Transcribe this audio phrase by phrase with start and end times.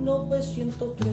[0.00, 1.08] 1903.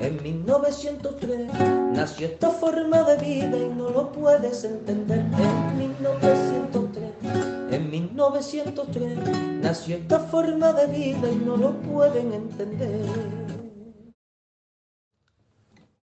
[0.00, 1.52] En 1903
[1.92, 5.20] nació esta forma de vida y no lo puedes entender.
[5.20, 9.18] En 1903, en 1903
[9.62, 13.06] nació esta forma de vida y no lo pueden entender.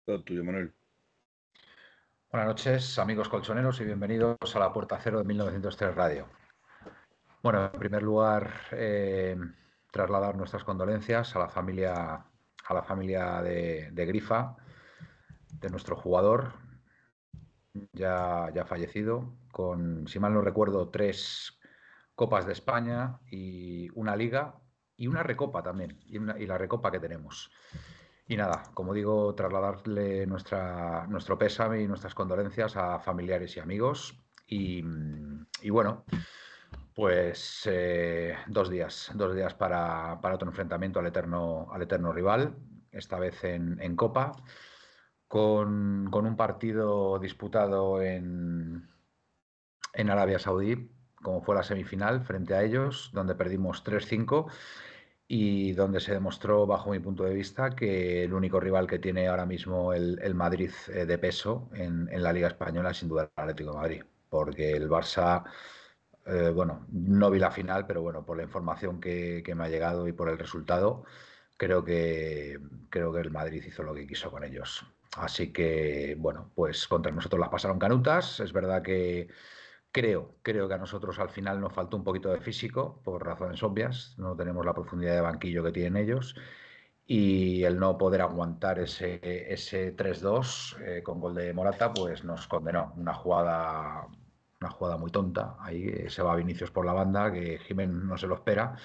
[0.05, 0.73] Todo tuyo, Manuel.
[2.31, 6.27] Buenas noches, amigos colchoneros, y bienvenidos a la Puerta Cero de 1903 Radio.
[7.41, 9.37] Bueno, en primer lugar, eh,
[9.97, 12.23] trasladar nuestras condolencias a la familia,
[12.67, 14.55] a la familia de, Grifa,
[15.59, 16.53] de nuestro jugador,
[17.93, 21.59] ya, ya fallecido, con, si mal no recuerdo, tres
[22.13, 24.55] Copas de España y una Liga
[24.95, 27.51] y una Recopa también, y, y la Recopa que tenemos.
[28.27, 34.19] Y nada, como digo, trasladarle nuestra, nuestro pésame y nuestras condolencias a familiares y amigos.
[34.47, 34.81] Y,
[35.69, 36.05] bueno,
[36.97, 42.55] pues eh, dos días, dos días para, otro enfrentamiento al eterno, al eterno rival,
[42.89, 44.31] esta vez en, Copa,
[45.27, 48.89] con, con, un partido disputado en,
[49.93, 50.89] en Arabia Saudí,
[51.21, 54.51] como fue la semifinal, frente a ellos, donde perdimos 3-5
[55.27, 59.27] y donde se demostró, bajo mi punto de vista, que el único rival que tiene
[59.27, 63.43] ahora mismo el, Madrid eh, de peso en, la Liga Española es sin duda el
[63.43, 65.43] Atlético de Madrid, porque el Barça,
[66.27, 70.07] eh, bueno, no vi la final, pero bueno, por la información que, me ha llegado
[70.07, 71.03] y por el resultado,
[71.57, 74.85] creo que, creo que el Madrid hizo lo que quiso con ellos.
[75.17, 78.39] Así que, bueno, pues contra nosotros las pasaron canutas.
[78.39, 79.29] Es verdad que
[79.91, 83.63] Creo, creo que a nosotros al final nos faltó un poquito de físico, por razones
[83.63, 86.35] obvias, no tenemos la profundidad de banquillo que tienen ellos,
[87.05, 89.19] y el no poder aguantar ese,
[89.51, 92.93] ese 3-2 eh, con gol de Morata, pues nos condenó.
[92.97, 94.07] Una jugada,
[94.59, 98.27] una jugada muy tonta, ahí se va Vinicius por la banda, que Jiménez no se
[98.27, 98.75] lo espera,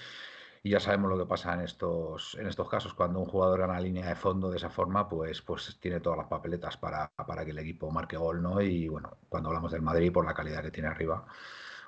[0.62, 2.94] y ya sabemos lo que pasa en estos, en estos casos.
[2.94, 6.28] Cuando un jugador gana línea de fondo de esa forma, pues, pues tiene todas las
[6.28, 8.60] papeletas para, para que el equipo marque gol, ¿no?
[8.60, 11.26] Y bueno, cuando hablamos del Madrid, por la calidad que tiene arriba,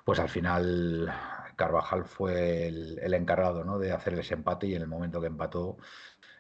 [0.05, 1.13] pues al final
[1.57, 3.79] Carvajal fue el, encargado ¿no?
[3.79, 5.79] de hacer ese empate y en el momento que empató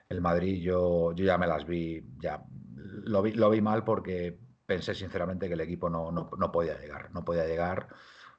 [0.08, 2.43] el Madrid yo, yo ya me las vi, ya
[2.76, 6.78] lo vi, lo vi mal porque pensé sinceramente que el equipo no, no, no podía
[6.78, 7.88] llegar, no podía llegar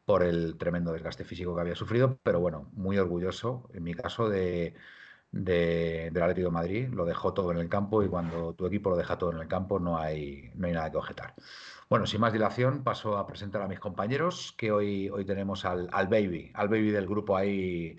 [0.06, 4.30] por el tremendo desgaste físico que había sufrido, pero bueno, muy orgulloso, en mi caso,
[4.30, 4.76] de,
[5.32, 6.90] del Atlético de Madrid.
[6.90, 9.48] Lo dejó todo en el campo y cuando tu equipo lo deja todo en el
[9.48, 11.34] campo no hay, no hay nada que objetar.
[11.90, 15.90] Bueno, sin más dilación, paso a presentar a mis compañeros, que hoy, hoy tenemos al,
[15.92, 17.98] al baby, al baby del grupo ahí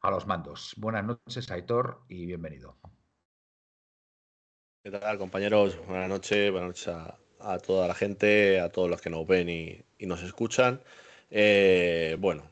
[0.00, 0.74] a los mandos.
[0.78, 2.78] Buenas noches, Aitor, y bienvenido.
[4.82, 5.78] ¿Qué tal, compañeros?
[5.86, 7.21] Buenas noches, buenas noches a,
[7.58, 10.80] toda la gente, a todos los que nos ven y, y nos escuchan.
[11.30, 12.42] Eh, bueno,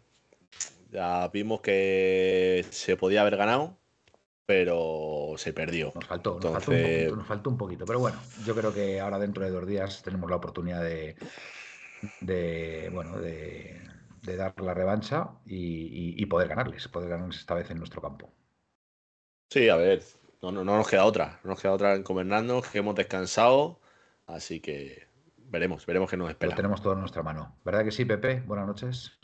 [0.90, 3.76] ya vimos que se podía haber ganado,
[4.46, 5.92] pero se perdió.
[5.94, 7.84] Nos faltó, nos, faltó un poquito, nos faltó un poquito.
[7.84, 11.14] Pero bueno, yo creo que ahora dentro de dos días tenemos la oportunidad de,
[12.20, 13.80] de bueno, de,
[14.22, 18.32] dar la revancha y, poder ganarles, poder ganarles esta vez en nuestro campo.
[19.50, 20.02] Sí, a ver,
[20.42, 23.78] no, no, nos queda otra, no nos queda otra encomendando, que hemos descansado,
[24.32, 26.50] así que veremos, veremos qué nos espera.
[26.50, 27.56] Lo tenemos todo en nuestra mano.
[27.64, 28.40] ¿Verdad que sí, Pepe?
[28.46, 29.18] Buenas noches.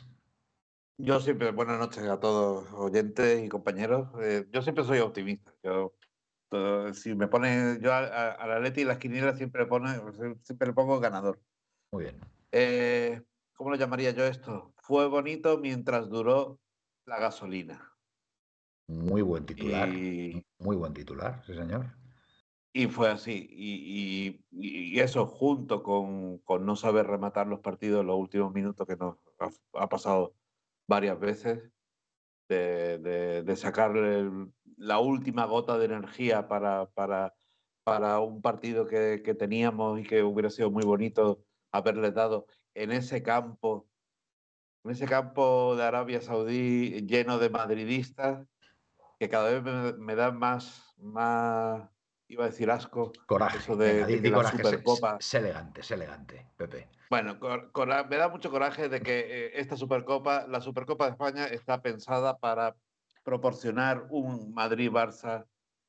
[0.99, 4.09] Yo siempre, buenas noches a todos oyentes y compañeros.
[4.21, 5.53] Eh, yo siempre soy optimista.
[5.63, 5.93] Yo,
[6.93, 9.89] si me pone yo a, la Leti y las quinielas siempre le, pone,
[10.43, 11.39] siempre le pongo ganador.
[11.91, 12.19] Muy bien.
[12.51, 13.21] Eh,
[13.53, 14.73] ¿Cómo lo llamaría yo esto?
[14.77, 16.59] Fue bonito mientras duró
[17.05, 17.93] la gasolina.
[18.87, 19.89] Muy buen titular.
[19.89, 21.96] Muy buen titular, sí, señor.
[22.77, 23.47] Y fue así.
[23.49, 29.17] Y, eso junto con, no saber rematar los partidos en los últimos minutos que nos
[29.73, 30.35] ha, pasado
[30.87, 31.71] varias veces,
[32.47, 32.99] de,
[33.43, 34.29] de, sacarle
[34.77, 37.33] la última gota de energía para, para,
[37.83, 42.45] para un partido que, que, teníamos y que hubiera sido muy bonito haberle dado
[42.75, 43.87] en ese campo,
[44.83, 48.47] en ese campo de Arabia Saudí lleno de madridistas,
[49.19, 51.96] que cada vez me, me da más, más
[52.27, 53.13] iba a decir asco.
[53.25, 53.57] Coraje.
[53.57, 55.17] Eso de, la Supercopa.
[55.19, 56.87] Es, elegante, es elegante, Pepe.
[57.09, 57.37] Bueno,
[58.09, 62.37] me da mucho coraje de que eh, esta Supercopa, la Supercopa de España, está pensada
[62.37, 62.75] para
[63.23, 65.45] proporcionar un Madrid-Barça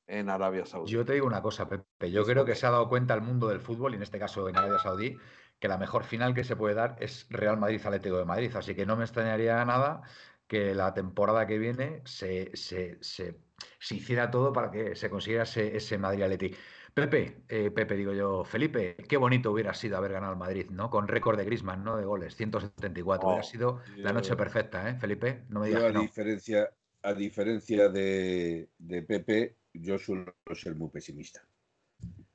[0.07, 0.91] en Arabia Saudí.
[0.91, 2.11] Yo te digo una cosa, Pepe.
[2.11, 4.49] Yo creo que se ha dado cuenta el mundo del fútbol, y en este caso
[4.49, 5.17] en Arabia Saudí,
[5.59, 8.55] que la mejor final que se puede dar es Real Madrid Atlético de Madrid.
[8.57, 10.03] Así que no me extrañaría nada
[10.49, 13.37] que la temporada que viene se, se, se,
[13.79, 16.57] se hiciera todo para que se consiguiera ese, ese Madrid Atlético.
[16.95, 20.91] Pepe, eh, Pepe, digo yo, Felipe, qué bonito hubiera sido haber ganado el Madrid, ¿no?
[20.91, 21.97] Con récord de Grisman, ¿no?
[21.97, 23.29] De goles, 174.
[23.29, 25.45] Oh, hubiera sido yo, la noche perfecta, ¿eh, Felipe?
[25.49, 26.01] No me digas yo a que no.
[26.01, 26.71] diferencia,
[27.03, 31.47] a diferencia de, de Pepe, yo suelo ser muy pesimista.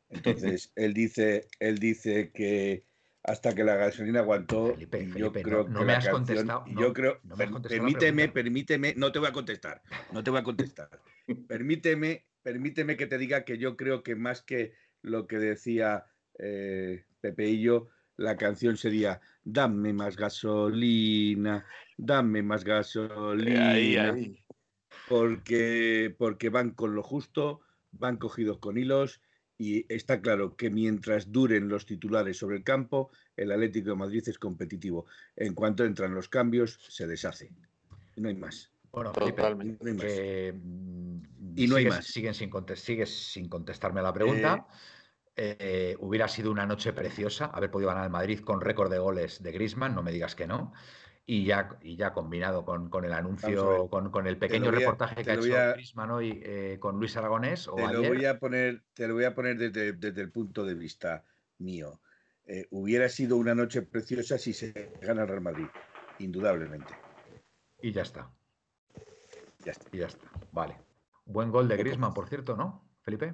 [0.09, 2.86] Entonces, él dice, él dice que
[3.24, 6.06] hasta que la gasolina aguantó, Felipe, y Felipe, yo creo no, no que me has
[6.06, 6.64] canción- contestado.
[6.68, 9.31] y no, yo creo, no me has per- contestado permíteme, permíteme, no te voy a
[9.31, 9.81] contestar,
[10.12, 10.90] no te voy a contestar.
[11.48, 16.06] permíteme, permíteme que te diga que yo creo que más que lo que decía
[16.40, 17.88] eh, Pepe y yo,
[18.18, 21.66] la canción sería Dame más gasolina,
[21.98, 24.44] dame más gasolina Ahí, ahí.
[25.08, 27.62] porque, porque van con lo justo,
[27.92, 29.22] van cogidos con hilos
[29.58, 34.24] y está claro que mientras duren los titulares sobre el campo, el Atlético de Madrid
[34.28, 35.06] es competitivo.
[35.36, 37.52] En cuanto entran los cambios, se deshace.
[38.16, 38.72] No hay más.
[38.92, 39.84] Bueno, Felipe, Totalmente.
[39.84, 40.64] No hay más.
[40.64, 41.18] mm,
[41.56, 42.06] Y no hay sigues, más.
[42.06, 44.68] siguen sin sigues sin contestarme a la pregunta.
[45.36, 49.42] Eh, hubiera sido una noche preciosa haber podido ganar el Madrid con récord de goles
[49.42, 50.74] de Griezmann, no me digas que no.
[51.25, 55.23] Y ya, y ya combinado con, con el anuncio, con, con el pequeño a- reportaje
[55.23, 58.83] que ha hecho a- hoy eh, con Luis Aragonés o Te lo voy a poner,
[58.94, 61.23] te lo voy a poner desde, desde el punto de vista
[61.59, 62.01] mío.
[62.45, 65.68] Eh, hubiera sido una noche preciosa si se gana el Real Madrid,
[66.19, 66.94] indudablemente.
[67.81, 68.30] Y ya está,
[69.63, 69.89] Ya está.
[69.95, 70.30] y ya está.
[70.51, 70.77] Vale.
[71.25, 73.33] Buen gol de Griezmann, por cierto, ¿no, Felipe?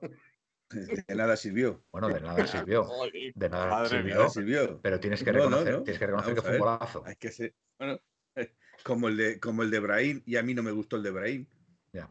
[0.70, 1.82] De nada sirvió.
[1.92, 2.86] Bueno, de nada sirvió.
[3.34, 4.14] De nada Madre De sirvió.
[4.16, 4.80] nada sirvió.
[4.80, 5.82] Pero tienes que No, no, reconocer, no.
[5.82, 7.02] tienes que, reconocer que fue un golazo.
[7.06, 7.54] Hay que ser.
[7.78, 7.98] Bueno,
[8.84, 11.10] como el de como el de Brahim, y a mí no me gustó el de
[11.10, 11.46] Brahim.
[11.92, 12.10] Ya.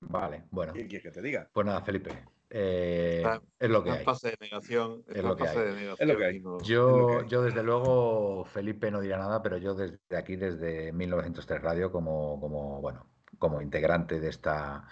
[0.00, 0.72] Vale, bueno.
[0.72, 1.50] ¿Qué quieres que te diga?
[1.52, 2.10] Pues nada, Felipe.
[2.50, 3.22] eh,
[3.58, 4.04] es lo que hay.
[4.04, 5.04] fase de negación.
[5.08, 5.56] Es lo que hay.
[5.58, 6.36] de negación Es lo que hay.
[6.36, 7.28] es lo Yo, que hay.
[7.28, 12.40] yo desde luego, Felipe no dirá nada, pero yo desde aquí, desde 1903 Radio, como,
[12.40, 14.86] como, bueno, como integrante de esta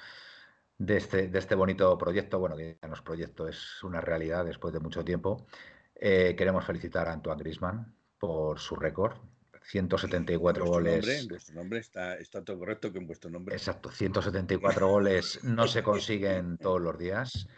[0.78, 4.44] de este, de este bonito proyecto, bueno, que ya no es proyecto, es una realidad
[4.44, 5.46] después de mucho tiempo,
[5.94, 9.16] eh, queremos felicitar a Antoine Griezmann por su récord.
[9.62, 10.94] 174 En vuestro goles.
[10.94, 13.56] nombre, en vuestro nombre está, está todo correcto que en vuestro nombre.
[13.56, 17.48] Exacto, 174 goles no se consiguen todos los días.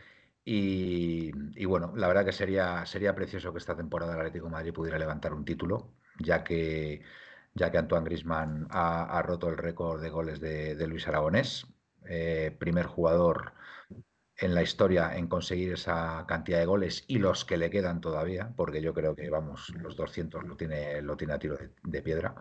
[0.45, 4.53] Y, y bueno, la verdad que sería, sería precioso que esta temporada el Atlético de
[4.53, 7.03] Madrid pudiera levantar un título, ya que,
[7.53, 11.67] ya que Antoine Griezmann ha, ha roto el récord de goles de, de Luis Aragonés,
[12.07, 13.53] eh, primer jugador
[14.39, 18.53] en la historia en conseguir esa cantidad de goles y los que le quedan todavía,
[18.57, 22.35] porque yo creo que vamos, los 200 lo tiene, lo tiene a tiro de, piedra.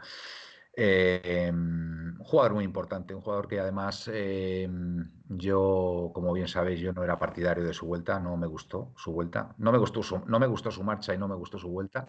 [0.79, 4.69] Eh, un jugador muy importante, un jugador que además eh,
[5.27, 9.11] yo, como bien sabéis, yo no era partidario de su vuelta, no me gustó su
[9.11, 11.69] vuelta, no me gustó su, no me gustó su marcha y no me gustó su
[11.69, 12.07] vuelta,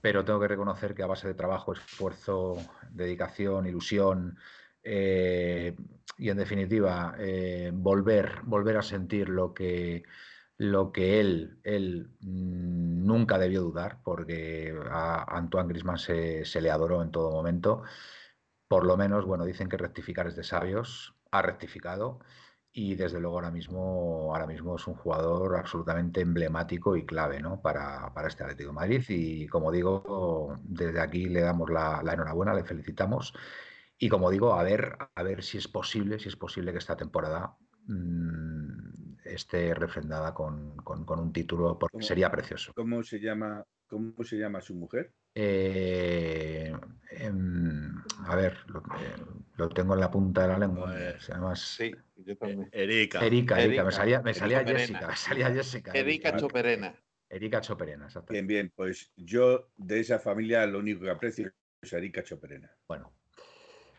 [0.00, 2.56] pero tengo que reconocer que a base de trabajo, esfuerzo,
[2.90, 4.38] dedicación, ilusión
[4.84, 5.74] eh,
[6.18, 10.04] y en definitiva eh, volver, volver a sentir lo que
[10.56, 16.70] lo que él, él mm, nunca debió dudar, porque a Antoine Griezmann se, se le
[16.70, 17.82] adoró en todo momento.
[18.68, 22.20] Por lo menos, bueno, dicen que rectificar es de sabios, ha rectificado
[22.72, 27.60] y desde luego ahora mismo, ahora mismo es un jugador absolutamente emblemático y clave ¿no?
[27.62, 29.04] para, para este Atlético Madrid.
[29.08, 33.32] Y como digo, desde aquí le damos la, la enhorabuena, le felicitamos.
[33.98, 36.96] Y como digo, a ver, a ver si es posible, si es posible que esta
[36.96, 42.04] temporada mmm, esté refrendada con, con, con, un título, porque ¿Cómo?
[42.04, 42.72] sería precioso.
[42.74, 45.12] ¿Cómo se llama, cómo se llama su mujer?
[45.34, 46.72] Eh,
[47.10, 47.32] eh,
[48.26, 49.16] a ver, lo, eh,
[49.56, 50.92] lo, tengo en la punta de la lengua.
[50.92, 52.68] Pues, se llama sí, yo también.
[52.72, 53.24] Erika.
[53.24, 53.84] Erika, Erika, Erika.
[53.84, 55.92] me salía, me salía Erika Jessica, me salía Jessica.
[55.92, 56.94] Erika Choperena.
[57.28, 58.32] Erika Choperena, exacto.
[58.32, 62.70] Bien, bien, pues yo de esa familia lo único que aprecio es Erika Choperena.
[62.86, 63.12] Bueno,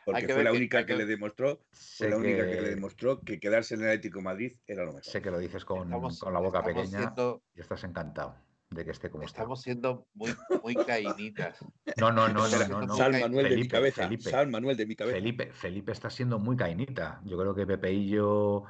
[0.06, 2.52] Porque fue la única que, que, le demostró, fue la única que...
[2.52, 2.62] que...
[2.62, 5.04] le demostró que quedarse en el Atlético de Madrid era lo mejor.
[5.04, 8.36] Sé que lo dices con, estamos, con la boca pequeña siendo, y estás encantado
[8.70, 9.64] de que esté como estamos está.
[9.72, 11.60] siendo muy, muy caínitas.
[11.98, 12.96] No, no, no, no, no, no.
[12.96, 14.04] Sal Manuel Felipe, de mi cabeza.
[14.04, 15.16] Felipe, Sal Manuel de mi cabeza.
[15.16, 17.22] Felipe, Felipe está siendo muy cainita.
[17.26, 18.64] Yo creo que Pepeillo,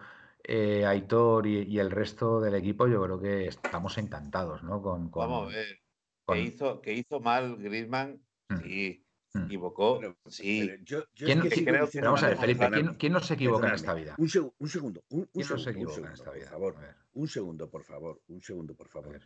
[0.44, 4.82] eh, Aitor y, y, el resto del equipo, yo creo que estamos encantados, ¿no?
[4.82, 5.80] Con, con Vamos a ver.
[6.24, 8.58] con- Que, hizo, que hizo mal Griezmann, Mm.
[8.62, 9.05] sí.
[9.36, 9.46] Mm.
[9.46, 10.66] Equivocó, Pero- sí.
[10.68, 12.70] pero yo- yo ¿Quién, es que quién- sigo creo- diciendo vamos a ver, Felipe.
[12.72, 14.16] ¿quién, quién no se equivoca en esta vida?
[14.18, 16.26] Un, seg- un segundo, un, un ¿Quién no se segundo, un equivoca en segundo, esta
[16.26, 16.50] por vida?
[16.50, 16.76] favor.
[16.78, 18.22] A ver, Un segundo, por favor.
[18.28, 19.20] Un segundo, por favor.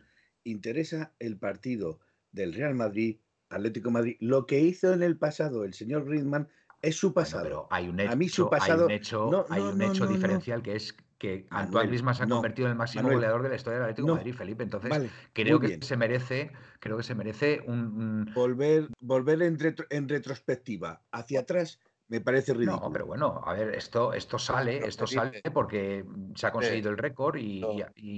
[0.44, 2.00] interesa el partido
[2.32, 3.18] del Real Madrid,
[3.50, 4.16] Atlético Madrid.
[4.20, 6.48] Lo que hizo en el pasado el señor Griezmann
[6.82, 7.42] es su Bueno, pasado.
[7.44, 9.78] pero hay un hecho, A mí su hay pasado- un hecho, no, hay no, un
[9.78, 10.16] no, hecho no, no.
[10.16, 13.56] diferencial que es que Antoine Griezmann se ha convertido en el máximo goleador de la
[13.56, 14.62] historia del Atlético de Madrid, Felipe.
[14.62, 16.50] Entonces, creo que se merece,
[16.80, 21.78] creo que se merece un, volver, volver en, retrospectiva hacia atrás.
[22.08, 22.80] Me parece ridículo.
[22.80, 26.96] No, pero bueno, a ver, esto, esto sale, esto sale porque se ha conseguido el
[26.96, 27.60] récord y,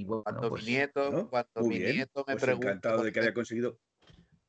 [0.04, 3.80] bueno, cuando pues, mi nieto, cuando mi nieto me pues Encantado de que haya conseguido,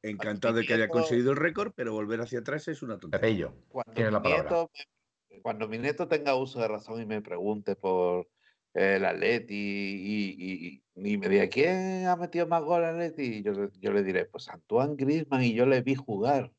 [0.03, 3.49] encantado de que haya conseguido el récord, pero volver hacia atrás es una tontería.
[3.49, 3.53] Pepillo,
[3.95, 4.67] tienes la palabra.
[5.41, 8.27] cuando mi nieto tenga uso de razón y me pregunte por
[8.73, 13.37] el Atleti y, y, me diga, ¿quién ha metido más goles al Atleti?
[13.37, 16.51] Y yo, yo, le diré, pues Antoine Griezmann y yo le vi jugar.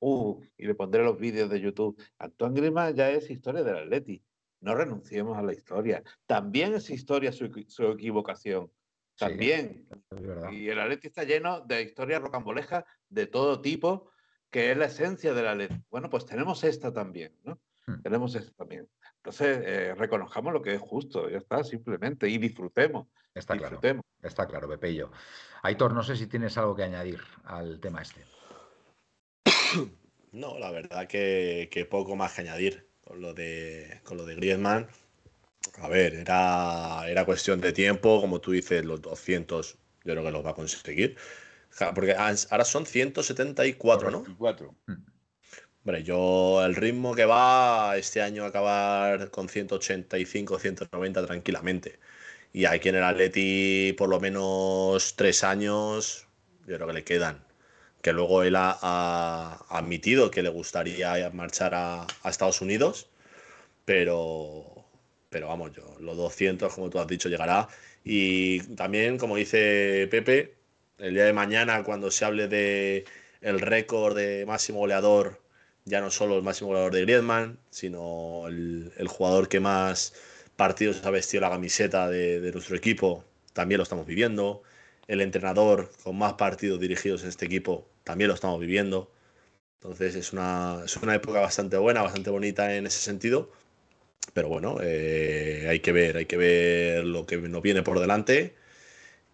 [0.00, 2.00] Uh, y le pondré los vídeos de YouTube.
[2.18, 4.22] Antoine Griezmann ya es historia del Atleti.
[4.60, 6.02] No renunciemos a la historia.
[6.26, 8.70] También es historia su, su equivocación.
[9.16, 9.86] También.
[10.52, 14.10] y el Atleti está lleno de historias rocambolejas de todo tipo,
[14.50, 15.76] que es la esencia del Atleti.
[15.90, 17.60] Bueno, pues tenemos esta también, ¿no?
[17.86, 18.02] Hmm.
[18.02, 18.88] Tenemos esta también.
[19.24, 23.06] Entonces, eh, reconozcamos lo que es justo, ya está, simplemente, y disfrutemos.
[23.32, 23.80] Está claro.
[24.20, 25.12] Está claro, Pepeillo.
[25.62, 28.24] Aitor, no sé si tienes algo que añadir al tema este.
[30.32, 34.88] No, la verdad que, poco más que añadir con lo de, con lo de Griezmann.
[35.78, 40.30] A ver, era, era cuestión de tiempo, como tú dices, los 200 yo creo que
[40.30, 41.16] los va a conseguir.
[41.94, 44.24] Porque ahora son 174, ¿no?
[44.24, 44.74] 174.
[45.84, 51.98] Hombre, yo el ritmo que va este año acabar con 185, 190 tranquilamente.
[52.52, 56.28] Y aquí en el Atleti por lo menos tres años,
[56.66, 57.44] yo creo que le quedan.
[58.00, 63.08] Que luego él ha, admitido que le gustaría marchar a, Estados Unidos,
[63.84, 64.86] pero,
[65.30, 67.68] pero vamos, yo, los 200, como tú has dicho, llegará.
[68.04, 70.54] Y también, como dice Pepe,
[70.98, 73.04] el día de mañana, cuando se hable de
[73.40, 75.41] el récord de máximo goleador
[75.84, 80.14] ya no solo el máximo goleador de Griezmann, sino el, jugador que más
[80.56, 84.62] partidos ha vestido la camiseta de, nuestro equipo, también lo estamos viviendo.
[85.08, 89.10] El entrenador con más partidos dirigidos en este equipo, también lo estamos viviendo.
[89.80, 93.50] Entonces es una, es una época bastante buena, bastante bonita en ese sentido.
[94.34, 98.54] Pero bueno, eh, hay que ver, hay que ver lo que nos viene por delante.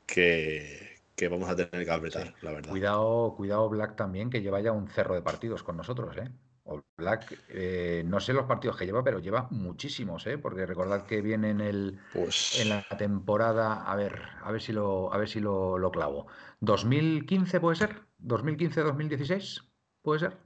[0.07, 0.88] Que,
[1.18, 2.70] que vamos a tener que apretar, la verdad.
[2.70, 6.30] Cuidado, cuidado Black también, que lleva ya un cerro de partidos con nosotros, ¿eh?
[6.62, 10.38] O Black, eh, no sé los partidos que lleva, pero lleva muchísimos, ¿eh?
[10.38, 12.60] Porque recordad que viene en el pues...
[12.60, 16.28] en la temporada, a ver, a ver si lo, a ver si lo, lo clavo.
[16.60, 17.96] ¿2015 puede ser?
[18.22, 19.64] ¿2015-2016?
[20.02, 20.37] ¿Puede ser?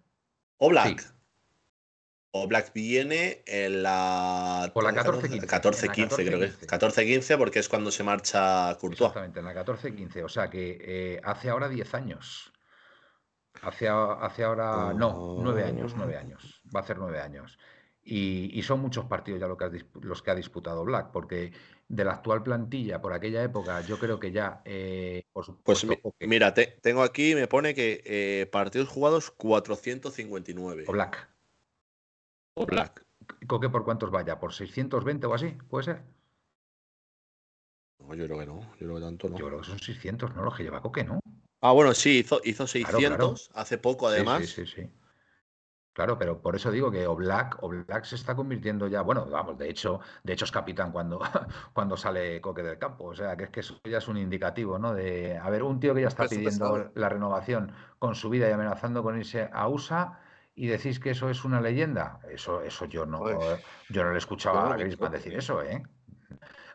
[0.57, 1.13] O Black.
[2.35, 4.71] O Black viene en la.
[4.73, 5.47] Por la 14-15.
[5.47, 9.11] 14-15, creo que 14-15, porque es cuando se marcha Courtois.
[9.11, 10.25] Exactamente, en la 14-15.
[10.25, 12.53] O sea que eh, hace ahora 10 años.
[13.61, 14.95] Hace, hace ahora.
[14.95, 16.63] No, 9 años, 9 años.
[16.75, 17.59] Va a hacer 9 años.
[18.03, 21.53] Y, y, son muchos partidos ya lo que los que ha disputado Black, porque
[21.87, 24.63] de la actual plantilla por aquella época, yo creo que ya.
[24.65, 25.87] Eh, por pues
[26.21, 30.85] mira, tengo aquí, me pone que eh, partidos jugados 459.
[30.89, 31.32] O Black.
[32.55, 33.05] O Black.
[33.47, 34.39] ¿Coque por cuántos vaya?
[34.39, 35.57] ¿Por 620 o así?
[35.69, 36.03] ¿Puede ser?
[37.99, 38.61] No, yo creo que no.
[38.61, 39.39] Yo creo que tanto no.
[39.39, 40.43] Yo creo que son 600, ¿no?
[40.43, 41.21] Los que lleva Coque, ¿no?
[41.61, 44.45] Ah, bueno, sí, hizo, hizo 600 hace poco, además.
[44.47, 44.91] Sí, sí, sí,
[45.93, 49.69] Claro, pero por eso digo que Oblak, Black se está convirtiendo ya, bueno, vamos, de
[49.69, 51.21] hecho, de hecho es capitán cuando,
[51.75, 53.05] cuando sale Coque del campo.
[53.05, 54.95] O sea, que es que eso ya es un indicativo, ¿no?
[54.95, 58.53] De, a ver, un tío que ya está pidiendo la renovación con su vida y
[58.53, 60.19] amenazando con irse a USA
[60.55, 62.21] y decís que eso es una leyenda.
[62.31, 63.25] Eso, eso yo no,
[63.89, 65.83] yo no le escuchaba a Grisman decir eso, ¿eh?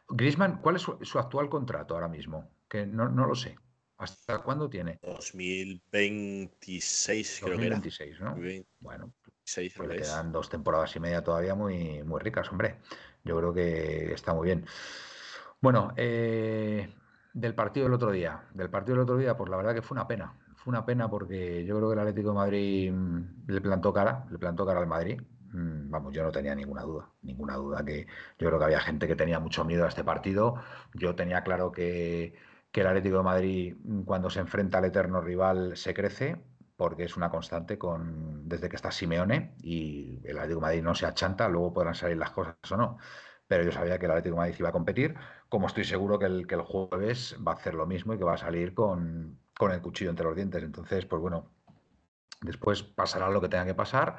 [0.09, 2.49] Grisman, ¿cuál es su, actual contrato ahora mismo?
[2.67, 3.57] Que no, no lo sé.
[3.97, 4.99] ¿Hasta cuándo tiene?
[5.01, 7.81] 2026, creo que era.
[8.21, 8.37] ¿no?
[8.79, 12.77] Bueno, pues le quedan dos temporadas y media todavía muy, muy ricas, hombre.
[13.23, 14.65] Yo creo que está muy bien.
[15.59, 16.93] Bueno, eh,
[17.33, 18.47] del partido del otro día.
[18.53, 21.65] Del partido del otro día, pues la verdad que fue una pena una pena porque
[21.65, 24.87] yo creo que el Atlético de Madrid mm, le plantó cara, le plantó cara al
[24.87, 25.21] Madrid.
[25.51, 28.05] Mm, vamos, yo no tenía ninguna duda, ninguna duda que
[28.37, 30.55] yo creo que había gente que tenía mucho miedo a este partido.
[30.93, 32.33] Yo tenía claro que,
[32.71, 36.41] que el Atlético de Madrid, mm, cuando se enfrenta al eterno rival, se crece,
[36.75, 40.95] porque es una constante con desde que está Simeone y el Atlético de Madrid no
[40.95, 42.97] se achanta, luego podrán salir las cosas o no.
[43.47, 45.15] Pero yo sabía que el Atlético de Madrid iba a competir,
[45.49, 48.23] como estoy seguro que el, que el jueves va a hacer lo mismo y que
[48.25, 50.63] va a salir con, con el cuchillo entre los dientes.
[50.63, 51.51] Entonces, pues bueno,
[52.41, 54.17] después pasará lo que tenga que pasar.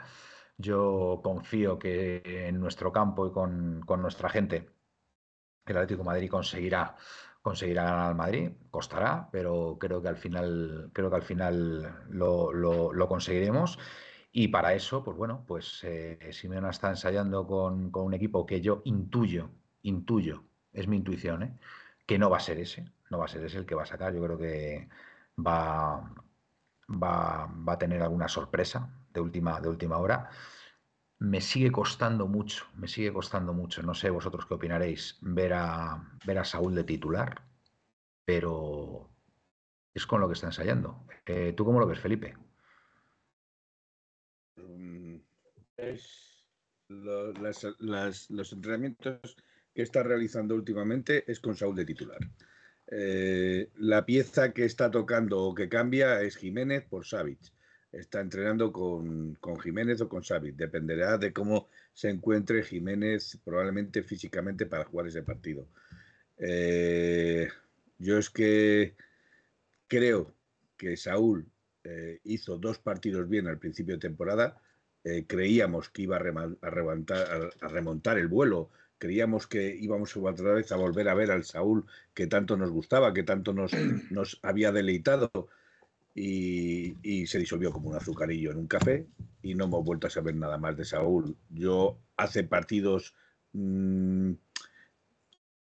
[0.56, 4.68] Yo confío que en nuestro campo y con, nuestra gente,
[5.66, 6.96] el Atlético Madrid conseguirá
[7.40, 13.08] conseguirá ganar al Madrid, costará, pero creo que al final, creo que al final lo,
[13.08, 13.78] conseguiremos.
[14.32, 18.60] Y para eso, pues bueno, pues eh, Simeona está ensayando con, con, un equipo que
[18.60, 19.50] yo intuyo,
[19.82, 21.58] intuyo, es mi intuición, ¿eh?
[22.06, 23.86] que no va a ser ese, no va a ser ese el que va a
[23.86, 24.14] sacar.
[24.14, 24.88] Yo creo que
[25.38, 26.14] va,
[26.88, 30.30] va, va a tener alguna sorpresa de última, de última hora.
[31.20, 33.82] Me sigue costando mucho, me sigue costando mucho.
[33.82, 37.42] No sé vosotros qué opinaréis ver a, ver a Saúl de titular,
[38.24, 39.10] pero
[39.94, 41.04] es con lo que está ensayando.
[41.26, 42.36] Eh, ¿Tú cómo lo ves, Felipe?
[44.56, 45.16] Mm,
[45.76, 46.28] es
[46.88, 49.36] los entrenamientos
[49.74, 52.18] que está realizando últimamente es con Saúl de titular.
[52.90, 57.52] Eh, la pieza que está tocando o que cambia es Jiménez por Savic.
[57.92, 60.56] Está entrenando con, Jiménez o con Savic.
[60.56, 65.68] Dependerá de cómo se encuentre Jiménez probablemente físicamente para jugar ese partido.
[66.38, 67.48] Eh,
[67.98, 68.94] yo es que
[69.86, 70.34] creo
[70.76, 71.46] que Saúl
[71.84, 74.60] eh, hizo dos partidos bien al principio de temporada.
[75.26, 81.14] creíamos que iba a remontar el vuelo creíamos que íbamos otra vez a volver a
[81.14, 83.72] ver al Saúl que tanto nos gustaba, que tanto nos,
[84.10, 85.30] nos había deleitado.
[86.14, 89.06] Y, se disolvió como un azucarillo en un café
[89.40, 91.36] y no hemos vuelto a saber nada más de Saúl.
[91.48, 93.14] Yo hace partidos
[93.52, 94.32] mm,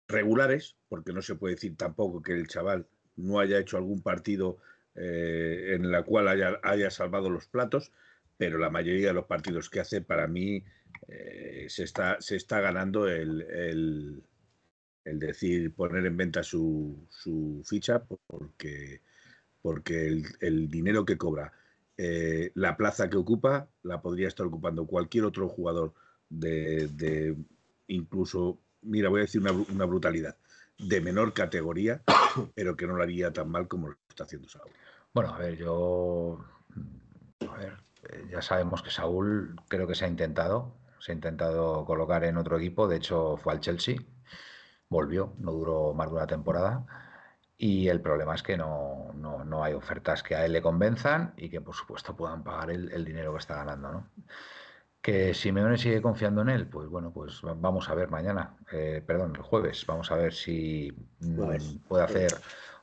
[0.09, 4.57] regulares, porque no se puede decir tampoco que el chaval no haya hecho algún partido
[4.95, 7.93] eh, en el cual haya, haya salvado los platos,
[8.37, 10.65] pero la mayoría de los partidos que hace para mí
[11.07, 18.03] eh, se, está, se está ganando el, el, decir poner en venta su, su ficha
[18.27, 19.01] porque,
[19.61, 21.53] porque el, dinero que cobra,
[21.97, 25.93] eh, la plaza que ocupa, la podría estar ocupando cualquier otro jugador
[26.29, 27.35] de,
[27.87, 30.37] incluso, mira, voy a decir una, una, brutalidad,
[30.77, 32.01] de menor categoría,
[32.55, 34.71] pero que no lo haría tan mal como lo está haciendo Saúl.
[35.13, 36.43] Bueno, a ver, yo.
[37.49, 37.73] A ver,
[38.09, 42.37] eh, ya sabemos que Saúl creo que se ha intentado, se ha intentado colocar en
[42.37, 43.97] otro equipo, de hecho fue al Chelsea,
[44.87, 46.85] volvió, no duró más de una temporada.
[47.57, 51.49] Y el problema es que no, no, hay ofertas que a él le convenzan y
[51.49, 53.91] que por supuesto puedan pagar el, dinero que está ganando.
[53.91, 54.09] ¿no?
[54.99, 59.35] Que Simeone sigue confiando en él, pues bueno, pues vamos a ver mañana, eh, perdón,
[59.35, 60.91] el jueves, vamos a ver si
[61.87, 62.31] puede hacer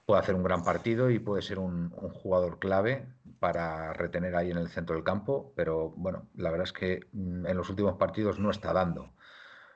[0.08, 3.06] puede hacer un gran partido y puede ser un, jugador clave
[3.40, 7.44] para retener ahí en el centro del campo, pero bueno, la verdad es que mm,
[7.44, 9.12] en los últimos partidos no está dando,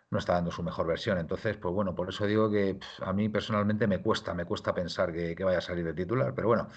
[0.09, 1.19] no está dando su mejor versión.
[1.19, 5.13] Entonces, pues bueno, por eso digo que a mí personalmente me cuesta, me cuesta pensar
[5.13, 6.69] que, vaya a salir de titular, pero bueno.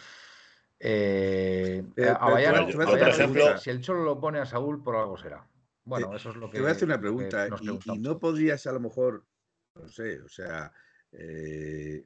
[0.77, 1.81] Eh,
[2.19, 5.47] a si el Cholo lo pone a Saúl, por algo será.
[5.85, 6.57] Bueno, eso es lo que.
[6.57, 7.47] Te voy a hacer una pregunta.
[7.61, 9.25] Y, no podrías a lo mejor,
[9.75, 10.73] no sé, o sea,
[11.13, 12.05] eh,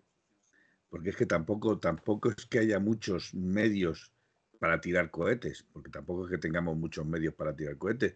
[0.90, 4.12] porque es que tampoco, tampoco es que haya muchos medios
[4.60, 8.16] para tirar cohetes, porque tampoco es que tengamos muchos medios para tirar cohetes,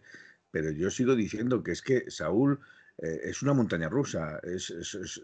[0.50, 2.60] pero yo sigo diciendo que es que Saúl
[2.98, 4.40] eh, es una montaña rusa,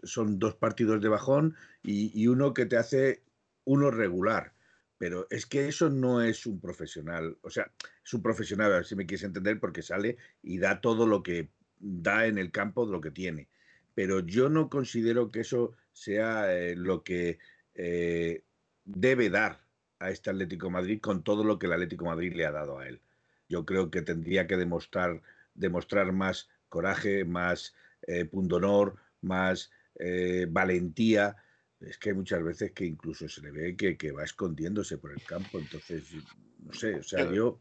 [0.03, 3.23] son dos partidos de bajón y, uno que te hace
[3.63, 4.53] uno regular,
[4.97, 7.71] pero es que eso no es un profesional, o sea,
[8.03, 11.21] es un profesional, a ver si me quieres entender, porque sale y da todo lo
[11.21, 13.47] que da en el campo de lo que tiene,
[13.93, 17.39] pero yo no considero que eso sea eh, lo que
[17.75, 18.43] eh,
[18.85, 19.61] debe dar
[19.99, 22.87] a este Atlético Madrid con todo lo que el Atlético Madrid le ha dado a
[22.87, 23.01] él.
[23.47, 25.21] Yo creo que tendría que demostrar,
[25.53, 27.75] demostrar más coraje, más
[28.07, 29.71] eh, pundonor, más
[30.49, 31.35] valentía.
[31.79, 35.23] Es que hay muchas veces que incluso se le ve que, va escondiéndose por el
[35.23, 35.59] campo.
[35.59, 36.11] Entonces,
[36.57, 37.59] no sé, o sea, yo,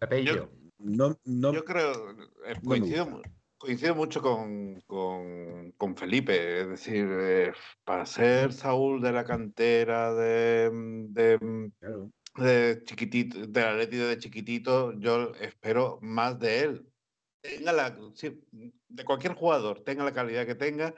[0.79, 2.16] no, no, yo creo,
[2.64, 3.21] coincido,
[3.61, 7.53] Coincido mucho con, con, Felipe, es decir, eh,
[7.85, 10.70] para ser Saúl de la cantera de,
[11.11, 11.70] de,
[12.37, 16.87] de chiquitito, del Atlético de chiquitito, yo espero más de él.
[17.42, 17.99] Tenga la,
[18.88, 20.94] de cualquier jugador, tenga la calidad que tenga,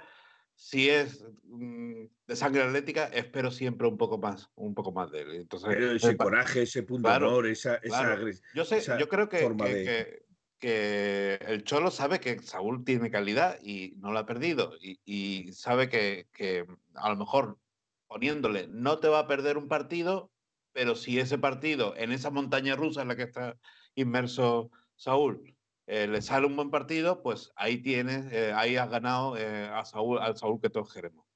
[0.55, 5.22] si es mm, de sangre atlética, espero siempre un poco más, un poco más de
[5.22, 5.35] él.
[5.35, 8.16] Entonces, Pero ese coraje, ese punto de honor, esa, esa,
[8.55, 10.32] yo sé, yo creo que, que que
[10.62, 14.72] el Cholo sabe que Saúl tiene calidad y no lo ha perdido.
[14.81, 17.59] Y, sabe que, a lo mejor
[18.07, 20.31] poniéndole no te va a perder un partido,
[20.72, 23.57] pero si ese partido en esa montaña rusa en la que está
[23.94, 25.55] inmerso Saúl
[25.87, 29.85] eh, le sale un buen partido, pues ahí tienes, eh, ahí has ganado eh, a
[29.85, 31.27] Saúl, al Saúl que todos queremos.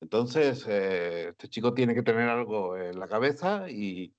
[0.00, 4.14] Entonces, este chico tiene que tener algo en la cabeza y,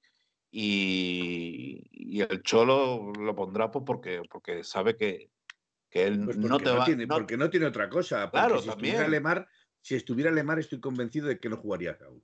[0.51, 5.31] y, el Cholo lo pondrá pues porque, porque sabe que,
[5.89, 8.29] que él pues no te va tiene, Porque no tiene otra cosa.
[8.29, 9.47] Claro, si Estuviera Lemar,
[9.81, 12.23] si estuviera Lemar, estoy convencido de que no jugaría Raúl.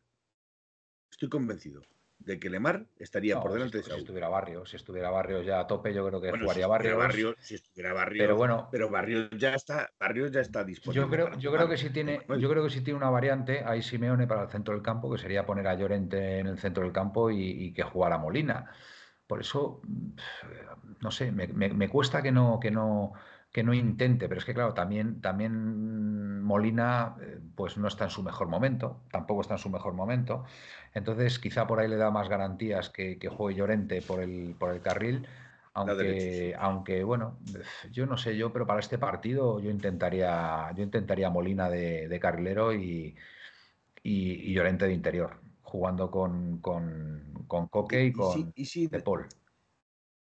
[1.09, 1.81] Estoy convencido.
[2.19, 5.09] De que Lemar estaría No, por si delante estu- de si, estuviera Barrio, si estuviera
[5.11, 7.07] Barrio ya a tope, yo creo que Bueno, si jugaría estuviera Barrios.
[7.07, 11.05] Barrios, si estuviera Barrios, Pero bueno, pero Barrios ya está, Barrios ya está disponible.
[11.05, 13.81] Yo creo, yo creo que sí tiene, yo creo que sí tiene una variante ahí
[13.81, 16.93] Simeone para el centro del campo, que sería poner a Llorente en el centro del
[16.93, 18.71] campo y, y que jugara Molina.
[19.27, 19.81] Por eso,
[21.01, 23.13] no sé, me, me- me cuesta que no, que no,
[23.57, 28.11] que no intente, pero es que claro, también, también Molina eh, pues no está en
[28.11, 30.45] su mejor momento, tampoco está en su mejor momento.
[30.93, 34.69] Entonces, quizá por ahí le da más garantías que, que juegue Llorente por el, por
[34.69, 35.25] el carril.
[35.73, 36.53] Aunque, sí.
[36.59, 37.39] aunque bueno,
[37.91, 42.19] yo no sé yo, pero para este partido yo intentaría, yo intentaría Molina de, de
[42.19, 43.15] carrilero y,
[44.03, 48.85] y, y Llorente de interior, jugando con, con, con Coque y Y- y con si-
[48.87, 49.25] De Paul.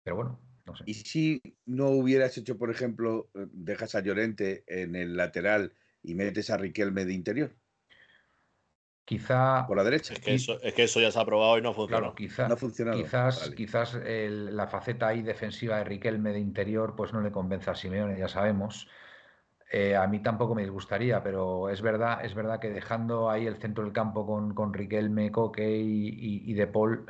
[0.04, 0.38] Pero bueno,
[0.70, 0.84] no sé.
[0.84, 6.14] Y si no hubieras hecho, por ejemplo, eh, dejas a Llorente en el lateral y
[6.14, 7.56] metes a Riquelme de interior,
[9.04, 10.14] Quizá, por la derecha.
[10.14, 12.08] Es que, eso, es que eso ya se ha probado y no funciona.
[12.08, 12.96] claro, quizá, No ha funcionado.
[12.98, 13.56] quizás, Vale.
[13.56, 17.74] quizás el- la faceta ahí defensiva de Riquelme de interior pues no le convence a
[17.74, 18.88] Simeone, ya sabemos.
[19.72, 23.56] Eh, a mí tampoco me disgustaría, pero es verdad, es verdad que dejando ahí el
[23.58, 27.06] centro del campo con, con Riquelme, Coque y, y- y De Paul,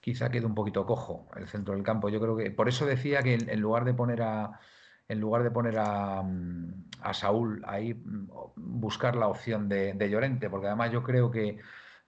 [0.00, 2.08] quizá quede un poquito cojo el centro del campo.
[2.08, 4.60] Yo creo que por eso decía que en, en lugar de poner a
[5.08, 10.08] en lugar de poner a, mm, a Saúl ahí, mm, buscar la opción de, de
[10.10, 11.58] Llorente, porque además yo creo que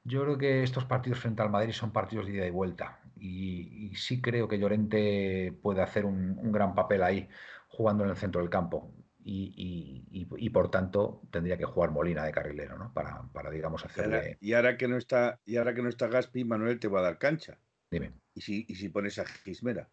[0.05, 3.01] yo creo que estos partidos frente al Madrid son partidos de ida y vuelta.
[3.17, 7.29] Y, y sí creo que Llorente puede hacer un, un gran papel ahí,
[7.69, 8.93] jugando en el centro del campo.
[9.25, 12.93] Y, y- por tanto tendría que jugar Molina de carrilero, ¿no?
[12.93, 14.39] Para, para digamos, Y ahora, hacerle.
[14.41, 17.03] y ahora que no está, y ahora que no está Gaspi, Manuel te va a
[17.03, 17.61] dar cancha.
[17.93, 18.13] Dime.
[18.35, 19.91] Y si, y si pones a Gismera.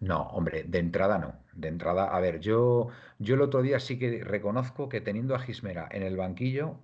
[0.00, 1.44] No, hombre, de entrada no.
[1.52, 2.88] De entrada, a ver, yo,
[3.18, 6.82] yo el otro día sí que reconozco que teniendo a Gismera en el banquillo,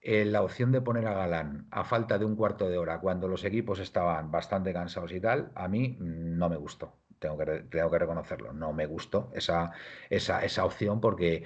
[0.00, 3.28] eh, la opción de poner a Galán a falta de un cuarto de hora, cuando
[3.28, 7.00] los equipos estaban bastante cansados y tal, a mí no me gustó.
[7.18, 8.52] Tengo que, tengo que reconocerlo.
[8.52, 9.72] No me gustó esa,
[10.10, 11.44] esa, esa opción porque,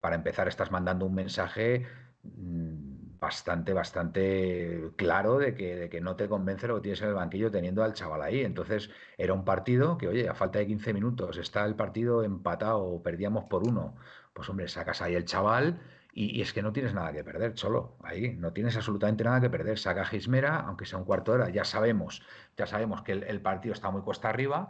[0.00, 1.86] para empezar, estás mandando un mensaje
[2.22, 2.85] mm,
[3.18, 7.14] bastante, bastante claro de que, de que no te convence lo que tienes en el
[7.14, 8.42] banquillo teniendo al chaval ahí.
[8.42, 13.02] Entonces, era un partido que, oye, a falta de 15 minutos está el partido empatado,
[13.02, 13.96] perdíamos por uno.
[14.32, 15.80] Pues hombre, sacas ahí el chaval
[16.18, 17.98] y, es que no tienes nada que perder, Cholo.
[18.02, 19.78] Ahí no tienes absolutamente nada que perder.
[19.78, 22.22] Saca Gismera, aunque sea un cuarto de hora, ya sabemos,
[22.56, 24.68] ya sabemos que el, partido está muy cuesta arriba.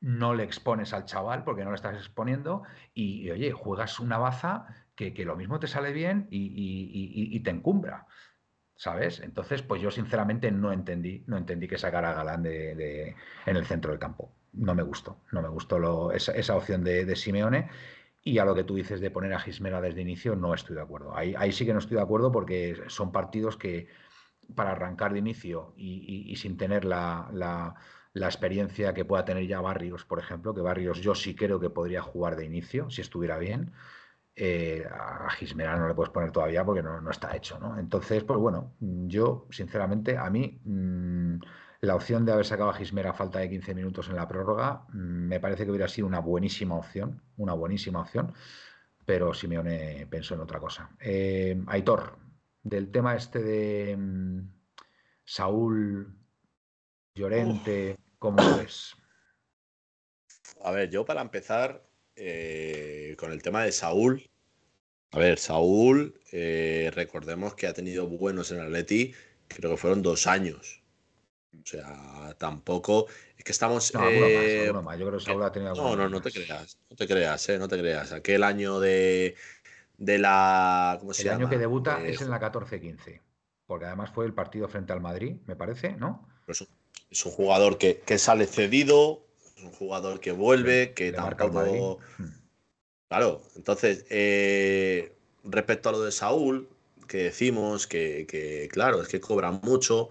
[0.00, 4.66] No le expones al chaval porque no le estás exponiendo y, oye, juegas una baza
[4.98, 8.06] que, lo mismo te sale bien y, te encumbra.
[8.76, 9.20] ¿Sabes?
[9.20, 13.66] Entonces, pues yo sinceramente no entendí, no entendí que sacara a Galán de, en el
[13.66, 14.32] centro del campo.
[14.52, 17.68] No me gustó, no me gustó esa, opción de, Simeone.
[18.22, 20.82] Y a lo que tú dices de poner a Gismera desde inicio, no estoy de
[20.82, 21.16] acuerdo.
[21.16, 23.88] Ahí, sí que no estoy de acuerdo porque son partidos que
[24.54, 27.74] para arrancar de inicio y, sin tener la
[28.14, 32.02] experiencia que pueda tener ya Barrios, por ejemplo, que Barrios yo sí creo que podría
[32.02, 33.72] jugar de inicio, si estuviera bien.
[34.40, 37.76] Eh, a Gismera no le puedes poner todavía porque no, no está hecho, ¿no?
[37.76, 41.40] Entonces, pues bueno, yo sinceramente a mí mm,
[41.80, 44.86] la opción de haber sacado a Gismera a falta de 15 minutos en la prórroga
[44.92, 48.32] mm, me parece que hubiera sido una buenísima opción, una buenísima opción,
[49.04, 50.88] pero Simeone pensó en otra cosa.
[51.00, 52.16] Eh, Aitor,
[52.62, 54.52] del tema este de mm,
[55.24, 56.16] Saúl,
[57.12, 58.94] Llorente, ¿cómo lo ves?
[60.62, 61.87] A ver, yo para empezar
[62.18, 64.28] eh, con el tema de Saúl.
[65.10, 69.14] A ver, Saúl, eh, recordemos que ha tenido buenos en Atleti,
[69.48, 70.82] creo que fueron dos años.
[71.54, 73.06] O sea, tampoco.
[73.36, 73.92] Es que estamos.
[73.94, 74.98] No, más, eh, más.
[74.98, 77.58] Yo creo que Saúl ha tenido no, no, no te creas, no te creas, eh,
[77.58, 78.12] no te creas.
[78.12, 79.34] Aquel año de,
[79.96, 80.96] de la.
[81.00, 83.20] ¿Cómo se El año que debuta es en la 14-15,
[83.66, 86.28] porque además fue el partido frente al Madrid, me parece, ¿no?
[86.46, 86.68] Es un,
[87.10, 89.26] es un jugador que, que sale cedido,
[89.58, 91.98] es un jugador que vuelve, que tampoco.
[92.18, 92.24] Hmm.
[93.08, 95.12] Claro, entonces, eh,
[95.44, 96.68] respecto a lo de Saúl,
[97.06, 100.10] que decimos que, que, claro, es que cobra mucho,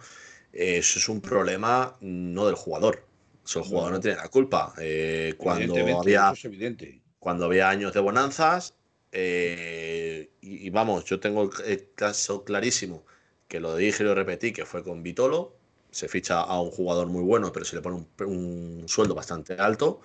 [0.52, 3.06] eh, eso es un problema no del jugador.
[3.46, 4.02] Eso el jugador no, No.
[4.02, 4.74] tiene la culpa.
[4.80, 7.02] Eh, cuando, había, es evidente.
[7.20, 8.74] cuando había años de bonanzas,
[9.12, 13.06] eh, y, y vamos, yo tengo el caso clarísimo,
[13.48, 15.57] que lo dije y lo repetí, que fue con Vitolo.
[15.98, 19.54] Se ficha a un jugador muy bueno, pero se le pone un, un sueldo bastante
[19.54, 20.00] alto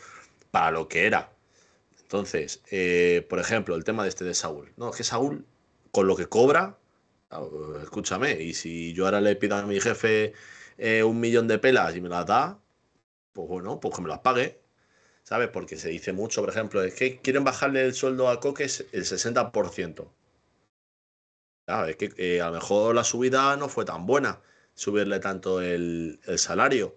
[0.51, 1.33] para lo que era.
[2.01, 4.73] Entonces, eh, por ejemplo, el tema de este de Saúl.
[4.79, 5.45] No, es que Saúl,
[5.91, 6.79] con lo que cobra,
[7.83, 10.33] escúchame, y si yo ahora le pido a mi jefe
[10.79, 12.59] eh, un millón de pelas y me las da,
[13.35, 14.63] pues bueno, pues que me las pague.
[15.25, 15.51] ¿Sabes?
[15.51, 19.05] Porque se dice mucho, por ejemplo, es que quieren bajarle el sueldo a Coque el
[19.05, 20.09] 60%.
[21.67, 24.41] Claro, es que eh, a lo mejor la subida no fue tan buena,
[24.75, 26.97] subirle tanto el, salario.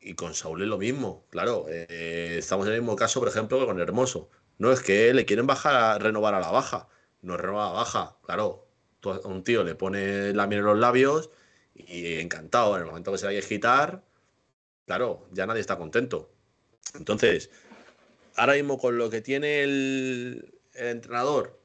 [0.00, 1.66] Y con Saúl es lo mismo, claro.
[1.68, 4.30] Eh, estamos en el mismo caso, por ejemplo, que con Hermoso.
[4.58, 6.88] No es que le quieren bajar a renovar a la baja.
[7.22, 8.66] No es renovar a la baja, claro.
[9.24, 11.30] Un tío le pone la miel en los labios
[11.74, 12.76] y encantado.
[12.76, 14.04] En el momento que se vaya a quitar,
[14.86, 16.30] claro, ya nadie está contento.
[16.94, 17.50] Entonces,
[18.36, 21.60] ahora mismo con lo que tiene el, entrenador,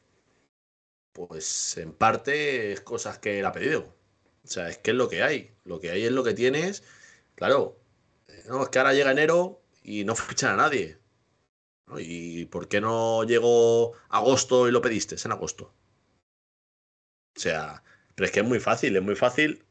[1.13, 3.93] pues en parte es cosas que él ha pedido.
[4.45, 5.51] O sea, es que es lo que hay.
[5.65, 6.84] Lo que hay es lo que tienes.
[7.36, 7.77] Claro,
[8.47, 10.97] no, es que ahora llega enero y no fichan a nadie.
[11.97, 15.73] ¿Y por qué no llegó agosto y lo pediste en agosto?
[17.36, 17.84] O sea,
[18.15, 19.65] pero es que es muy fácil, es muy fácil.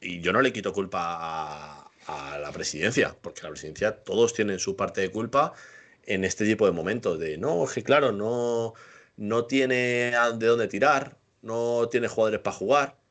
[0.00, 4.76] Y yo no le quito culpa a, la presidencia, porque la presidencia todos tienen su
[4.76, 5.54] parte de culpa
[6.04, 7.18] en este tipo de momentos.
[7.18, 8.74] De no, que claro, no,
[9.16, 13.03] no tiene de dónde tirar, no tiene jugadores para jugar.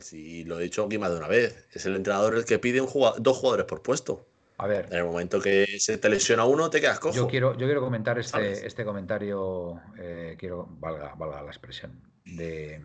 [0.00, 2.80] Si lo he dicho aquí más de una vez, es el entrenador el que pide
[2.80, 4.26] un dos jugadores por puesto.
[4.58, 4.86] A ver.
[4.90, 7.14] En el momento que se te lesiona uno, te quedas cojo.
[7.14, 12.80] Yo quiero, yo quiero comentar este, este comentario, eh, quiero, valga, valga la expresión, de,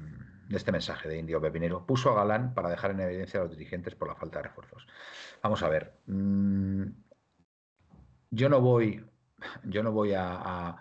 [0.49, 1.85] de este mensaje de Indio Pepinero.
[1.85, 4.87] Puso a Galán para dejar en evidencia a los dirigentes por la falta de refuerzos.
[5.43, 5.93] Vamos a ver.
[6.07, 6.85] Mm,
[8.31, 9.05] yo no voy,
[9.63, 10.77] yo no voy a,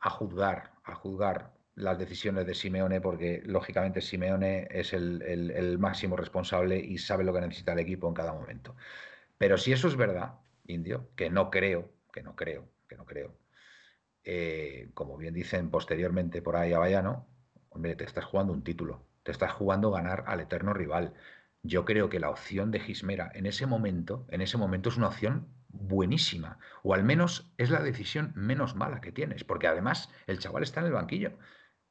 [0.00, 6.98] juzgar, a juzgar las decisiones de Simeone porque lógicamente Simeone es el, máximo responsable y
[6.98, 8.74] sabe lo que necesita el equipo en cada momento.
[9.38, 13.38] Pero si eso es verdad, Indio, que no creo, que no creo, que no creo,
[14.24, 17.28] eh, como bien dicen posteriormente por ahí a Bayano,
[17.68, 21.12] hombre, te estás jugando un título, te estás jugando ganar al eterno rival.
[21.62, 25.08] Yo creo que la opción de Gismera en ese momento, en ese momento es una
[25.08, 30.38] opción buenísima, o al menos es la decisión menos mala que tienes, porque además el
[30.38, 31.38] chaval está en el banquillo.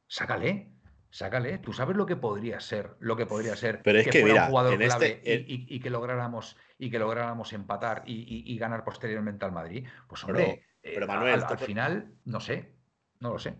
[0.08, 0.72] Sácale,
[1.10, 1.58] sácale.
[1.60, 4.44] Tú sabes lo que podría ser, lo que podría ser Pero es que, fuera mira,
[4.44, 9.52] un jugador clave este, y, que lográramos y que lográramos empatar y, ganar posteriormente al
[9.52, 9.88] Madrid.
[10.08, 12.74] Pues hombre, pero, eh, Manuel, al, final, no sé,
[13.20, 13.56] no lo sé.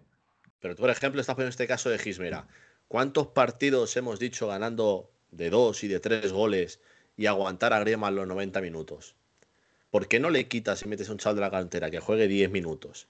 [0.60, 2.48] Pero tú, por ejemplo, estás poniendo este caso de Gismera.
[2.88, 6.82] ¿Cuántos partidos hemos dicho ganando de dos y de tres goles
[7.18, 9.16] y aguantar a Griezmann los 90 minutos?
[9.90, 12.28] ¿Por qué no le quitas y metes a un chaval de la cantera que juegue
[12.28, 13.08] 10 minutos?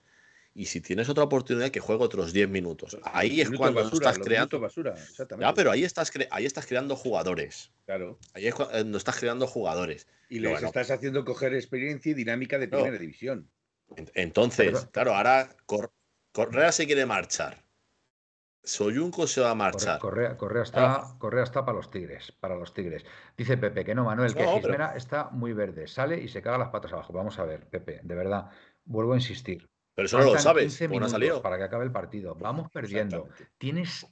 [0.58, 2.98] Y si tienes otra oportunidad, que juegue otros 10 minutos.
[3.04, 4.58] Ahí es cuando estás creando.
[4.62, 4.96] Basura,
[5.38, 7.74] ya, pero ahí estás, ahí estás creando jugadores.
[7.86, 8.18] Claro.
[8.34, 10.08] Ahí es cuando estás creando jugadores.
[10.30, 13.50] Y les estás haciendo coger experiencia y dinámica de primera división.
[14.14, 15.50] Entonces, claro, ahora
[16.32, 17.66] Correa se quiere marchar.
[18.64, 20.00] Soyunco se va a marchar.
[20.00, 21.16] Correa, Correa, está, ah.
[21.20, 23.06] Correa está para los Tigres, para los Tigres.
[23.38, 26.70] Dice Pepe que no, Manuel, que Gismera está muy verde, sale y se caga las
[26.70, 27.12] patas abajo.
[27.12, 28.50] Vamos a ver, Pepe, de verdad,
[28.86, 29.70] vuelvo a insistir.
[29.96, 31.42] Pero eso no lo sabes, no ha salido.
[31.42, 32.36] Para que acabe el partido.
[32.36, 33.30] Vamos perdiendo.
[33.58, 34.06] Tienes,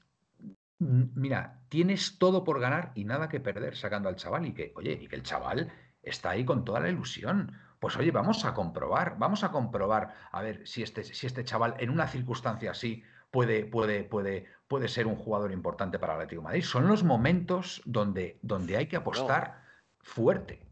[0.80, 4.98] mira, tienes todo por ganar y nada que perder sacando al chaval y que, oye,
[5.00, 7.52] y que el chaval está ahí con toda la ilusión.
[7.80, 11.76] Pues oye, vamos a comprobar, vamos a comprobar a ver si este, si este chaval
[11.80, 16.42] en una circunstancia así puede, puede, puede, puede ser un jugador importante para el Atlético
[16.42, 16.64] de Madrid.
[16.64, 19.64] Son los momentos donde, donde hay que apostar
[20.00, 20.66] fuerte.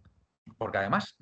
[0.57, 1.15] Porque además,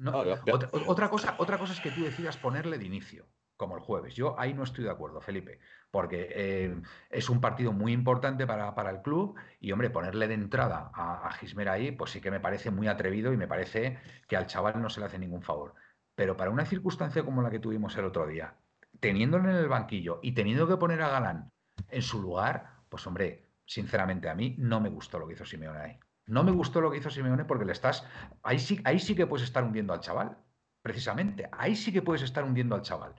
[0.86, 3.26] otra, cosa, otra cosa es que tú decidas ponerle de inicio,
[3.60, 4.16] como el jueves.
[4.16, 5.60] Yo ahí no estoy de acuerdo, Felipe,
[5.92, 10.90] porque eh, es un partido muy importante para, el club y, hombre, ponerle de entrada
[10.94, 14.38] a, a Gismera ahí, pues sí que me parece muy atrevido y me parece que
[14.38, 15.76] al chaval no se le hace ningún favor.
[16.16, 18.56] Pero para una circunstancia como la que tuvimos el otro día,
[19.02, 21.52] teniéndolo en el banquillo y teniendo que poner a Galán
[21.90, 25.80] en su lugar, pues hombre, sinceramente a mí no me gustó lo que hizo Simeone
[25.80, 26.00] ahí.
[26.28, 28.08] No me gustó lo que hizo Simeone porque le estás.
[28.42, 30.38] Ahí sí, ahí sí que puedes estar hundiendo al chaval.
[30.82, 31.50] Precisamente.
[31.52, 33.16] Ahí sí que puedes estar hundiendo al chaval.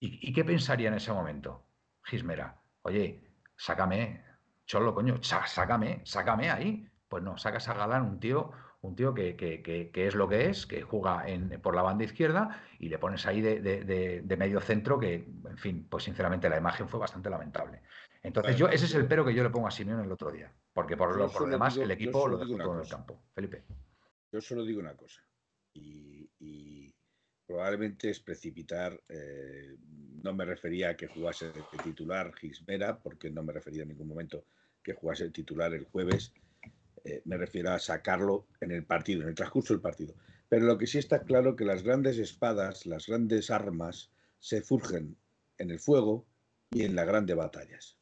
[0.00, 1.64] ¿Y, qué pensaría en ese momento?
[2.02, 2.60] Gismera.
[2.82, 3.20] Oye,
[3.56, 4.24] sácame.
[4.64, 6.88] Cholo, coño, sácame, sácame ahí.
[7.08, 10.82] Pues no, sacas a Galán, un tío, un tío que, es lo que es, que
[10.82, 11.24] juega
[11.62, 16.04] por la banda izquierda y le pones ahí de, medio centro que, en fin, pues
[16.04, 17.82] sinceramente la imagen fue bastante lamentable.
[18.22, 20.52] Entonces yo, ese es el pero que yo le pongo a Simeone el otro día,
[20.72, 23.22] porque por, lo, demás el equipo lo dejó todo en el campo.
[23.34, 23.64] Felipe.
[24.30, 25.22] Yo solo digo una cosa,
[25.72, 26.87] y,
[27.48, 29.74] probablemente es precipitar, eh,
[30.22, 34.06] no me refería a que jugase el titular Gismera, porque no me refería en ningún
[34.06, 34.44] momento
[34.82, 36.34] que jugase el titular el jueves,
[37.04, 40.14] eh, me refiero a sacarlo en el partido, en el transcurso del partido.
[40.50, 45.16] Pero lo que sí está claro que las grandes espadas, las grandes armas, se furgen
[45.56, 46.26] en el fuego
[46.70, 47.96] y en las grandes batallas.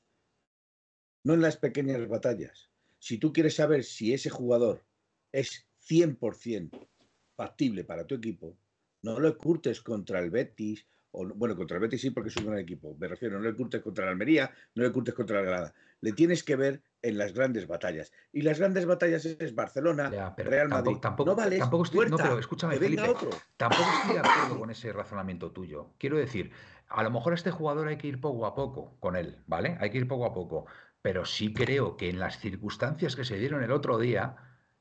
[1.22, 2.68] No en las pequeñas batallas.
[2.98, 4.85] Si tú quieres saber si ese jugador
[5.30, 6.88] es 100%
[7.37, 8.59] factible para tu equipo,
[9.07, 12.47] no lo curtes contra el Betis, o, bueno, contra el Betis sí porque es un
[12.47, 15.42] gran equipo, me refiero, no le curtes contra el Almería, no le curtes contra la
[15.42, 15.75] Granada.
[16.01, 18.12] Le tienes que ver en las grandes batallas.
[18.33, 20.97] Y las grandes batallas es Barcelona, Real Madrid.
[21.01, 23.14] Tampoco, no vale, tampoco estoy, no, pero escúchame, Felipe,
[23.57, 25.95] tampoco estoy de acuerdo con ese razonamiento tuyo.
[25.99, 26.51] Quiero decir,
[26.88, 29.79] a lo mejor a este jugador hay que ir poco a poco con él, ¿vale?
[29.81, 30.66] Hay que ir poco a poco.
[31.01, 34.37] Pero sí creo que en las circunstancias que se dieron el otro día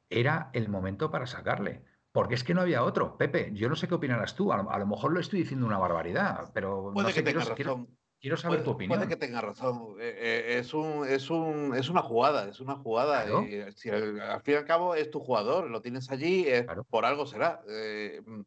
[0.10, 1.84] era el momento para sacarle.
[2.16, 3.18] Porque es que no había otro.
[3.18, 4.50] Pepe, yo no sé qué opinarás tú.
[4.54, 7.88] A lo, mejor lo estoy diciendo una barbaridad, pero no sé, que quiero,
[8.22, 8.98] quiero, saber tu opinión.
[8.98, 9.98] Puede que tenga razón.
[10.00, 13.26] Eh, eh, es, un, es, un, es una jugada, es una jugada.
[13.44, 16.48] Y, si al, fin y al cabo es tu jugador, lo tienes allí,
[16.90, 17.62] por algo será.
[17.68, 18.42] Eh, mm,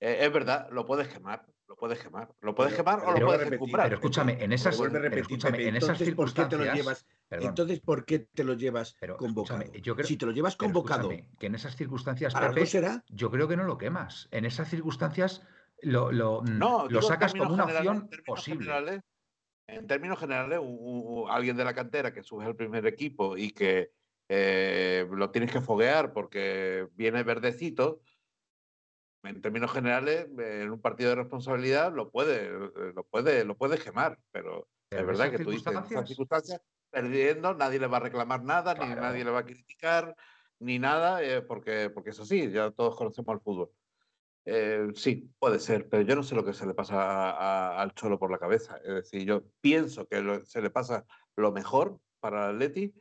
[0.00, 1.44] es verdad, lo puedes quemar.
[1.72, 2.28] Lo puedes quemar.
[2.42, 7.06] Lo puedes quemar o lo puedes repetir, Pero escúchame, en esas, escúchame, en esas circunstancias.
[7.30, 9.64] Entonces, ¿por qué te lo llevas convocado?
[9.80, 11.08] Yo creo, si te lo llevas convocado.
[11.08, 13.02] Que en esas circunstancias, Pepe, será?
[13.08, 14.28] yo creo que no lo quemas.
[14.32, 15.46] En esas circunstancias
[15.80, 19.00] lo, lo, mm, lo sacas como una opción posible.
[19.66, 20.60] en términos generales,
[21.30, 23.92] alguien de la cantera que sube al primer equipo y que
[24.28, 28.00] eh, lo tienes que foguear porque viene verdecito,
[29.22, 34.18] en términos generales, en un partido de responsabilidad lo puede, lo puede, lo puede gemar,
[34.30, 38.42] pero, es verdad que tú dices, en esas circunstancias perdiendo, nadie le va a reclamar
[38.44, 40.14] nada, ni nadie le va a criticar,
[40.58, 43.70] ni nada, eh, porque, porque es así, ya todos conocemos el fútbol.
[44.44, 48.18] Eh, sí, puede ser, pero yo no sé lo que se le pasa al Cholo
[48.18, 48.76] por la cabeza.
[48.78, 51.06] Es decir, yo pienso que se le pasa
[51.36, 52.92] lo mejor para el Atleti,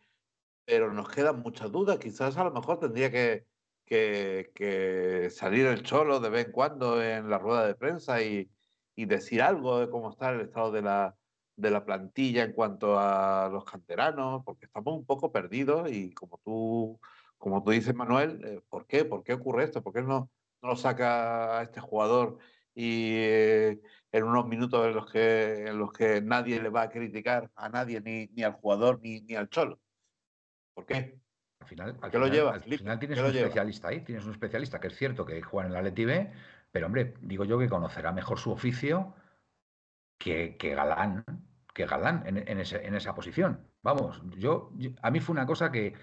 [0.66, 1.98] pero nos quedan muchas dudas.
[1.98, 3.48] Quizás a lo mejor tendría que,
[3.92, 8.50] que, salir el Cholo de vez en cuando en la rueda de prensa y,
[8.96, 11.16] decir algo de cómo está el estado de la,
[11.56, 16.40] de la plantilla en cuanto a los canteranos, porque estamos un poco perdidos y como
[16.44, 17.00] tú,
[17.40, 19.04] como tú dices, Manuel, eh, ¿por qué?
[19.06, 19.82] ¿Por qué ocurre esto?
[19.82, 20.30] ¿Por qué no,
[20.62, 22.38] no saca a este jugador
[22.76, 26.90] y eh, en unos minutos en los, que, en los que nadie le va a
[26.92, 29.80] criticar a nadie, ni, ni al jugador, ni, ni al cholo?
[30.76, 31.21] ¿Por qué?
[31.62, 34.88] Al final, al lo lleva, al final tienes un especialista ahí, tienes un especialista que
[34.88, 36.32] es cierto que juega en la Leti B,
[36.72, 39.14] pero hombre, digo yo que conocerá mejor su oficio
[40.18, 41.24] que, que Galán,
[41.74, 43.68] que Galán en, esa posición.
[43.84, 44.72] Vamos, yo,
[45.02, 45.94] a mí fue una cosa que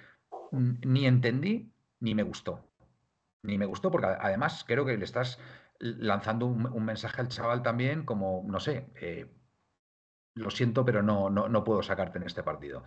[0.52, 2.64] ni entendí ni me gustó.
[3.42, 5.38] Ni me gustó porque además creo que le estás
[5.80, 9.26] lanzando un, mensaje al chaval también como, no sé, eh,
[10.34, 12.84] lo siento, pero no, no, no, puedo sacarte en este partido.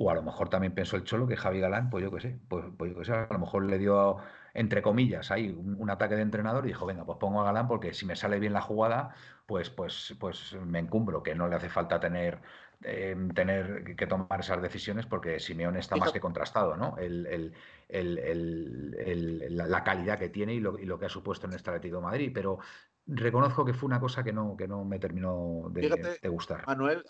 [0.00, 2.38] O a lo mejor también pensó el Cholo que Javi Galán, pues yo qué sé,
[2.48, 4.18] pues, pues yo qué sé, a lo mejor le dio,
[4.54, 7.92] entre comillas, ahí un, ataque de entrenador y dijo, venga, pues pongo a Galán porque
[7.92, 9.12] si me sale bien la jugada,
[9.46, 12.38] pues, pues, pues me encumbro, que no le hace falta tener,
[12.84, 16.96] em, tener que tomar esas decisiones porque Simeone está más que contrastado, ¿no?
[16.96, 17.52] El,
[17.88, 22.02] la calidad que tiene y lo, y lo, que ha supuesto en este Atlético de
[22.02, 22.60] Madrid, pero
[23.08, 26.66] reconozco que fue una cosa que no, que no me terminó de, gustar.
[26.66, 27.04] Manuel,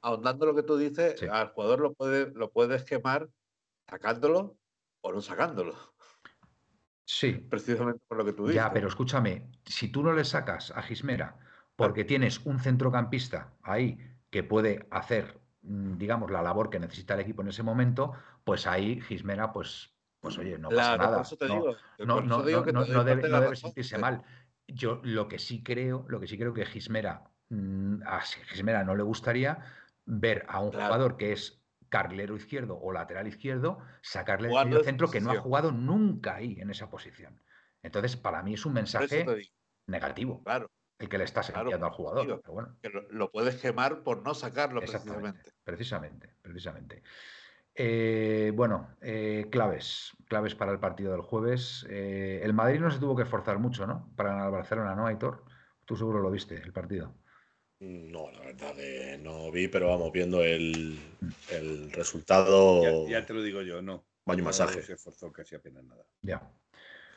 [0.00, 3.28] ahondando lo que tú dices, al jugador lo, puede, lo puedes quemar
[3.88, 4.56] sacándolo
[5.00, 5.74] o no sacándolo.
[7.04, 7.32] Sí.
[7.32, 8.56] Precisamente por lo que tú dices.
[8.56, 11.36] Ya, pero escúchame, si tú no le sacas a Gismera
[11.76, 13.98] porque tienes un centrocampista ahí
[14.30, 18.12] que puede hacer, mm, digamos, la labor que necesita el equipo en ese momento,
[18.44, 21.22] pues ahí Gismera, pues, pues oye, no pasa nada.
[21.98, 22.42] no, no, no,
[23.04, 24.22] debe, sentirse mal.
[24.74, 28.94] Yo lo que sí creo, lo que sí creo que Gismera, mm, a Gismera no
[28.94, 29.58] le gustaría
[30.04, 35.20] ver a un jugador que es carrilero izquierdo o lateral izquierdo, sacarle el centro que
[35.20, 37.40] no ha jugado nunca ahí en esa posición.
[37.82, 39.26] Entonces, para mí es un mensaje
[39.86, 40.42] negativo.
[40.42, 40.70] Claro.
[40.98, 42.42] El que le estás enviando al jugador.
[42.80, 45.52] Que lo, puedes quemar por no sacarlo precisamente.
[45.64, 47.02] Precisamente, precisamente.
[47.74, 51.86] Eh, bueno, eh, claves, claves para el partido del jueves.
[51.88, 54.12] Eh, el Madrid no se tuvo que esforzar mucho, ¿no?
[54.16, 55.44] Para ganar al Barcelona, ¿no, Aitor?
[55.84, 57.14] Tú seguro lo viste, el partido.
[57.80, 60.98] No, la verdad que no vi, pero vamos, viendo el,
[61.92, 63.08] resultado.
[63.08, 64.04] Ya, te lo digo yo, no.
[64.24, 64.82] Baño masaje.
[64.82, 66.04] se esforzó casi apenas nada.
[66.20, 66.48] Ya.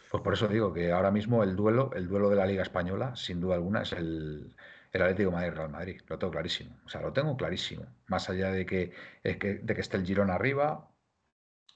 [0.10, 3.16] Pues por eso digo que ahora mismo el duelo, el duelo de la Liga Española,
[3.16, 4.56] sin duda alguna, es el,
[4.96, 6.02] el Atlético Madrid-Real Madrid.
[6.08, 6.78] Lo tengo clarísimo.
[6.86, 7.86] O sea, lo tengo clarísimo.
[8.08, 8.94] Más allá de que,
[9.24, 9.38] de
[9.76, 10.90] que esté el Girón arriba,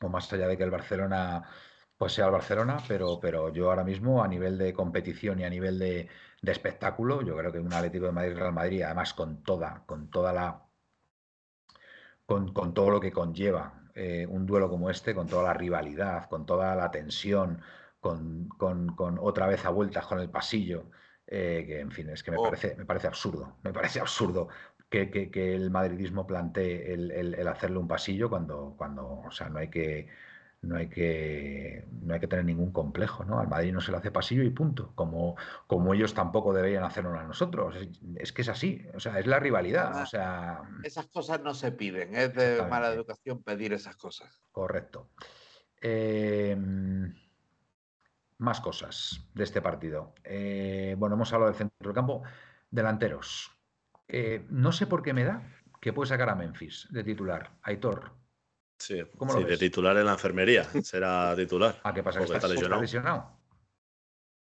[0.01, 1.43] o más allá de que el Barcelona
[1.97, 5.49] pues sea el Barcelona, pero, pero yo ahora mismo a nivel de competición y a
[5.49, 6.07] nivel de,
[6.41, 7.22] de espectáculo.
[7.22, 10.70] Yo creo que un Atlético de Madrid Real Madrid, además con toda, con toda la
[12.26, 16.45] con, todo lo que conlleva eh, un duelo como este, con toda la rivalidad, con
[16.45, 17.61] toda la tensión,
[17.99, 18.49] con,
[19.20, 20.91] otra vez a vueltas con el pasillo,
[21.32, 22.43] eh, que en fin, es que me, oh.
[22.43, 24.49] parece, me parece absurdo, me parece absurdo
[24.89, 30.07] que, el madridismo plantee el, hacerle un pasillo cuando, cuando o sea, no hay que
[30.61, 33.39] no hay que, no hay que tener ningún complejo, ¿no?
[33.39, 34.91] Al Madrid no se le hace pasillo y punto.
[34.93, 37.75] Como, como ellos tampoco deberían hacerlo a nosotros.
[38.17, 40.01] Es, que es así, o sea, es la rivalidad.
[40.01, 44.41] O sea, esas cosas no se piden, es de mala educación pedir esas cosas.
[44.51, 45.11] Correcto.
[45.80, 47.13] Em,
[48.39, 50.13] más cosas de este partido.
[50.23, 52.23] Eh, bueno, hemos hablado del centro del campo.
[52.71, 53.51] Delanteros.
[54.07, 55.43] Eh, no sé por qué me da
[55.79, 57.51] que puede sacar a Memphis de titular.
[57.61, 58.19] Aitor,
[58.79, 61.81] Sí, de titular en la enfermería, será titular.
[61.83, 62.19] ¿A qué pasa?
[62.19, 63.38] ¿Que está, lesionado?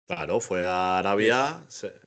[0.06, 1.62] Claro, fue a Arabia,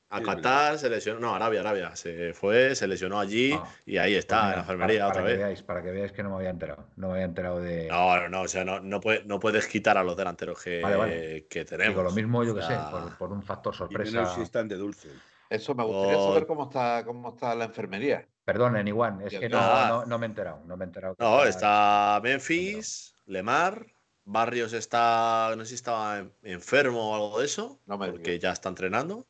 [0.09, 4.13] a Qatar, se lesionó, no, Arabia, Arabia, se fue, se lesionó allí ah, y ahí
[4.13, 5.39] está, en la enfermería otra vez.
[5.39, 7.87] Veáis, para que veáis que no me había enterado, no me había enterado de...
[7.87, 11.65] No, no, no, o sea, no, no, no puedes quitar a los delanteros que, que
[11.65, 11.95] tenemos.
[11.95, 12.77] Digo, lo mismo, yo que sé,
[13.17, 14.21] por, un factor sorpresa.
[14.21, 15.09] Y si están de dulce.
[15.49, 18.27] Eso me gustaría saber cómo está, cómo está la enfermería.
[18.45, 20.61] Perdonen, Iguan, es que no, no, me he enterado.
[20.65, 23.85] No, me he enterado no está Memphis, Lemar,
[24.29, 28.67] Barrios está, no sé si estaba enfermo o algo de eso, no porque ya está
[28.67, 29.25] entrenando.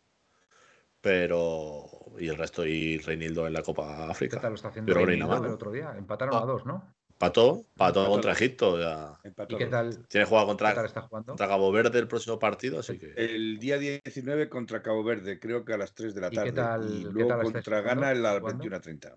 [1.01, 1.87] Pero.
[2.17, 4.37] Y el resto, y Reinildo en la Copa África.
[4.37, 5.93] ¿Qué tal lo está haciendo Reinildo el otro día?
[5.95, 6.95] Empataron a dos, ¿no?
[7.19, 8.79] Pató, pató contra Egipto.
[8.79, 9.19] Ya.
[9.47, 10.07] ¿Y qué tal?
[10.07, 10.73] Tiene jugado contra,
[11.09, 13.13] contra Cabo Verde el próximo partido, así que.
[13.15, 16.87] El día 19 contra Cabo Verde, creo que a las 3 de la tarde.
[16.89, 19.15] ¿Y, luego contra Ghana en las 21.30.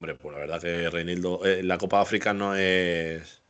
[0.00, 1.44] Hombre, pues la verdad que Reinildo.
[1.44, 3.43] Eh, la Copa África no es.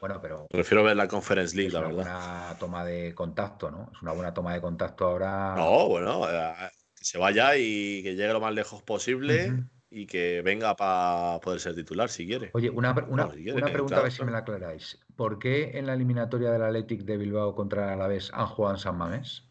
[0.00, 0.46] Bueno, pero.
[0.48, 2.00] Prefiero ver la Conference League, la verdad.
[2.00, 3.90] Es una buena toma de contacto, ¿no?
[3.92, 5.54] Es una buena toma de contacto ahora.
[5.56, 6.54] No, bueno, eh,
[6.94, 9.52] que se vaya y que llegue lo más lejos posible
[9.90, 12.50] y que venga para poder ser titular si quiere.
[12.54, 14.98] Oye, una, una, pregunta a ver si me la aclaráis.
[15.16, 18.80] ¿Por qué en la eliminatoria del Athletic de Bilbao contra el Alavés han jugado en
[18.80, 19.44] San Mamés?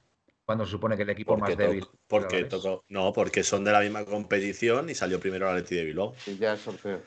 [0.45, 1.85] Cuando se supone que el equipo más débil.
[2.07, 5.85] Porque tocó, no, porque son de la misma competición y salió primero el Athletic de
[5.85, 6.13] Bilbao.
[6.17, 7.01] Sí, ya es sorteo.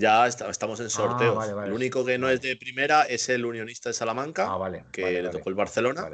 [0.00, 1.62] Ya estamos en ah, sorteo.
[1.62, 5.28] el único que no es de primera es el Unionista de Salamanca, ah, que le
[5.28, 6.08] tocó el Barcelona.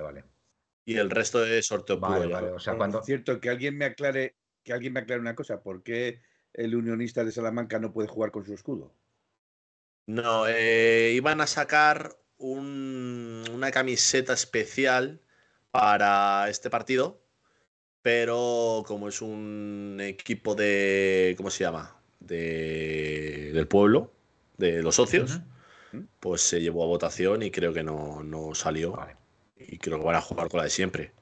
[0.85, 2.55] Y el resto es sorteo puro.
[2.57, 2.99] O sea, cuando...
[3.01, 6.21] Es cierto que alguien me aclare, que alguien me aclare una cosa, ¿por qué
[6.53, 8.93] el unionista de Salamanca no puede jugar con su escudo?
[10.07, 15.21] No, eh, iban a sacar una camiseta especial
[15.71, 17.23] para este partido,
[18.03, 21.96] pero como es un equipo de, ¿cómo se llama?
[22.27, 24.13] De, del pueblo,
[24.57, 25.41] de los socios,
[26.21, 28.99] pues se llevó a votación y creo que no, salió.
[29.59, 31.13] Y creo que van a jugar con la de siempre.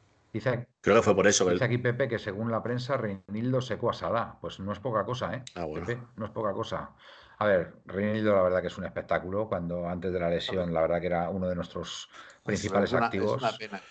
[0.81, 1.49] Creo que fue por eso.
[1.49, 4.39] Dice aquí Pepe que según la prensa Reinildo secó a.
[4.41, 5.45] Pues no es poca cosa, ¿eh?
[5.55, 6.91] Ah, Pepe, no es poca cosa.
[7.39, 9.49] A ver, Reinildo la verdad que es un espectáculo.
[9.49, 12.09] Cuando antes de la lesión, la verdad que era uno de nuestros
[12.43, 13.37] principales activos.
[13.37, 13.83] Es una pena.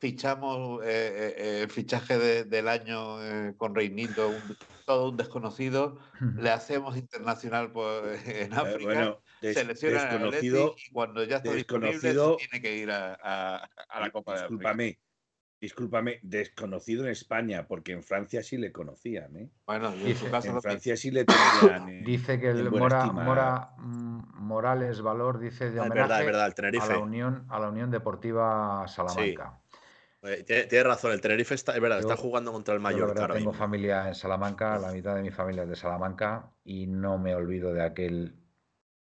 [0.00, 4.32] Fichamos eh, eh, el fichaje del año eh, con Reinildo,
[4.86, 5.98] todo un desconocido.
[6.38, 8.84] Le hacemos internacional pues, en África.
[8.84, 13.68] Bueno, selecciona desconocido, y cuando ya está disponible tiene que ir a,
[14.00, 14.74] la Copa de África.
[15.60, 19.50] Discúlpame, desconocido en España, porque en Francia sí le conocían, ¿eh?
[19.66, 20.16] Bueno, en,
[20.62, 22.02] Francia sí le tenían.
[22.04, 27.60] dice que el Mora, mm, Morales Valor dice de homenaje verdad, a la Unión a
[27.60, 29.59] la Unión Deportiva Salamanca.
[29.59, 29.59] Sí.
[30.46, 33.26] Tienes razón, el Tenerife está, es verdad, está jugando contra el Mallorca.
[33.28, 37.16] Yo tengo familia en Salamanca, la mitad de mi familia es de Salamanca y no
[37.18, 38.34] me olvido de aquel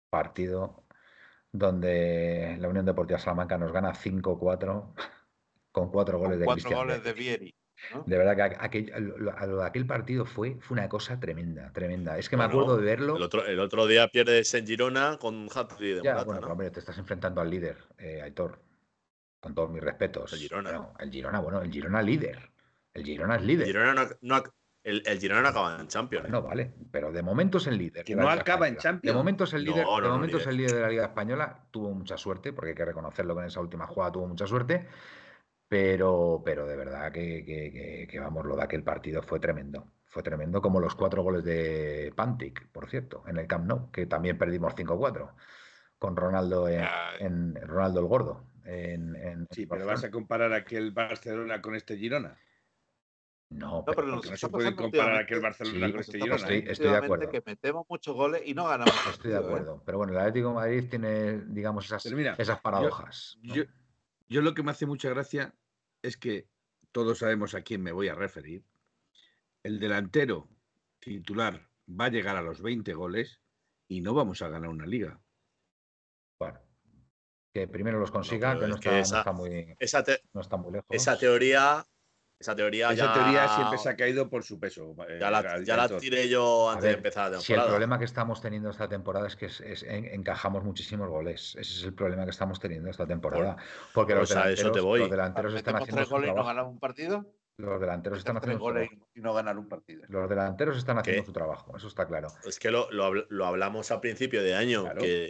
[0.10, 0.86] partido
[1.52, 4.94] donde la Unión Deportiva Salamanca nos gana 5-4
[5.72, 7.54] con cuatro goles de cuatro goles de Vieri.
[8.06, 12.18] De verdad que aquel, lo, de aquel partido fue, fue una cosa tremenda, tremenda.
[12.18, 13.18] Es que me acuerdo de verlo.
[13.18, 16.72] El otro, el otro día pierdes en Girona con un hat de ya, bueno, hombre,
[16.72, 18.60] te estás enfrentando al líder, eh, Aitor.
[19.44, 20.32] Con todos mis respetos.
[20.32, 20.90] El Girona.
[21.00, 22.50] el Girona, bueno, el Girona líder.
[22.94, 23.68] El Girona es líder.
[23.68, 24.42] El Girona no,
[24.84, 26.30] el, el, Girona no acaba en Champions.
[26.30, 28.06] No, vale, pero de momento es el líder.
[28.06, 29.14] Que no acaba en Champions.
[29.14, 31.68] De momento es el líder, de momento es el líder de la Liga Española.
[31.72, 34.88] Tuvo mucha suerte, porque hay que reconocerlo que en esa última jugada tuvo mucha suerte.
[35.68, 39.92] Pero, pero de verdad que, vamos, lo de aquel partido fue tremendo.
[40.06, 44.06] Fue tremendo, como los cuatro goles de Pantic, por cierto, en el Camp Nou, que
[44.06, 45.34] también perdimos 5-4
[46.04, 48.46] con Ronaldo en, Ronaldo el Gordo.
[48.66, 52.38] En, sí, pero vas a comparar aquel Barcelona con este Girona.
[53.50, 56.36] No, pero, no se puede comparar aquel Barcelona con este Girona.
[56.36, 57.30] Estoy, estoy, de acuerdo.
[57.30, 58.96] Que metemos muchos goles y no ganamos.
[59.12, 59.40] Estoy de ¿eh?
[59.40, 59.84] acuerdo.
[59.86, 63.38] Pero bueno, el Atlético de Madrid tiene, digamos, esas, esas paradojas.
[63.44, 65.54] yo, lo que me hace mucha gracia
[66.02, 66.48] es que
[66.92, 68.64] todos sabemos a quién me voy a referir.
[69.62, 70.50] El delantero
[71.00, 73.42] titular va a llegar a los 20 goles
[73.88, 75.20] y no vamos a ganar una liga.
[77.54, 80.88] Que primero los consiga, que, no, está, muy, esa no está muy lejos.
[80.90, 81.86] Esa teoría,
[82.40, 84.96] esa teoría Esa ya, teoría siempre se ha caído por su peso.
[85.08, 87.58] eh, ya la, ya la tiré yo A antes ver, de empezar la Si el
[87.58, 87.70] temporada.
[87.70, 91.56] problema que estamos teniendo esta temporada es que es- es- en- encajamos muchísimos goles.
[91.56, 93.56] Ese es el problema que estamos teniendo esta temporada.
[93.94, 95.00] Porque los pues eso te delanteros, voy.
[95.02, 97.26] los delanteros están haciendo goles y no ganamos un partido.
[97.58, 99.10] Los delanteros están haciendo su goles trabajo.
[99.14, 100.04] y no ganar un partido.
[100.10, 101.26] Los delanteros están haciendo ¿Qué?
[101.28, 102.30] su trabajo, eso está claro.
[102.46, 105.02] Es que lo, lo habl- lo hablamos a principio de año, Claro.
[105.02, 105.30] que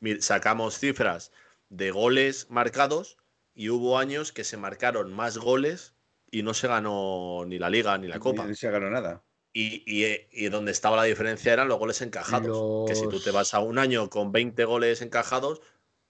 [0.00, 1.32] eh, sacamos cifras
[1.68, 3.18] de goles marcados
[3.54, 5.94] y hubo años que se marcaron más goles
[6.30, 8.46] y no se ganó ni la liga ni la copa.
[8.46, 9.22] No se ganó nada.
[9.52, 12.88] Y, y, eh, y donde estaba la diferencia eran los goles encajados.
[12.88, 15.60] Que si tú te vas a un año con 20 goles encajados,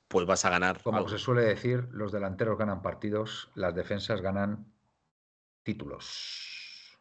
[0.06, 0.80] pues vas a ganar.
[0.80, 1.08] Como algo.
[1.08, 4.71] se suele decir, los delanteros ganan partidos, las defensas ganan
[5.62, 6.98] títulos.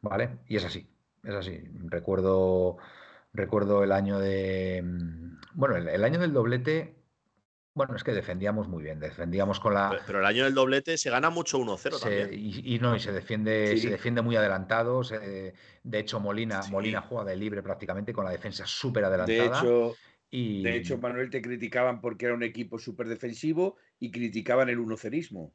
[0.00, 0.38] ¿Vale?
[0.48, 0.86] Y es así,
[1.22, 1.62] es así.
[1.84, 2.76] Recuerdo,
[3.32, 4.82] recuerdo el año de.
[4.84, 6.96] mm, Bueno, el, el año del doblete.
[7.76, 9.88] Bueno, es que defendíamos muy bien, defendíamos con la.
[9.90, 12.30] Pero, pero el año del doblete se gana mucho 1-0 Se- también.
[12.32, 13.82] y, y no, y se defiende, Sí.
[13.82, 15.02] se defiende muy adelantado.
[15.02, 16.70] se- de hecho, Molina, Sí.
[16.70, 19.58] Molina juega de libre prácticamente con la defensa súper De adelantada.
[19.60, 19.96] hecho,
[20.30, 24.78] y, de hecho, Manuel te criticaban porque era un equipo súper defensivo y criticaban el
[24.78, 25.52] unocerismo.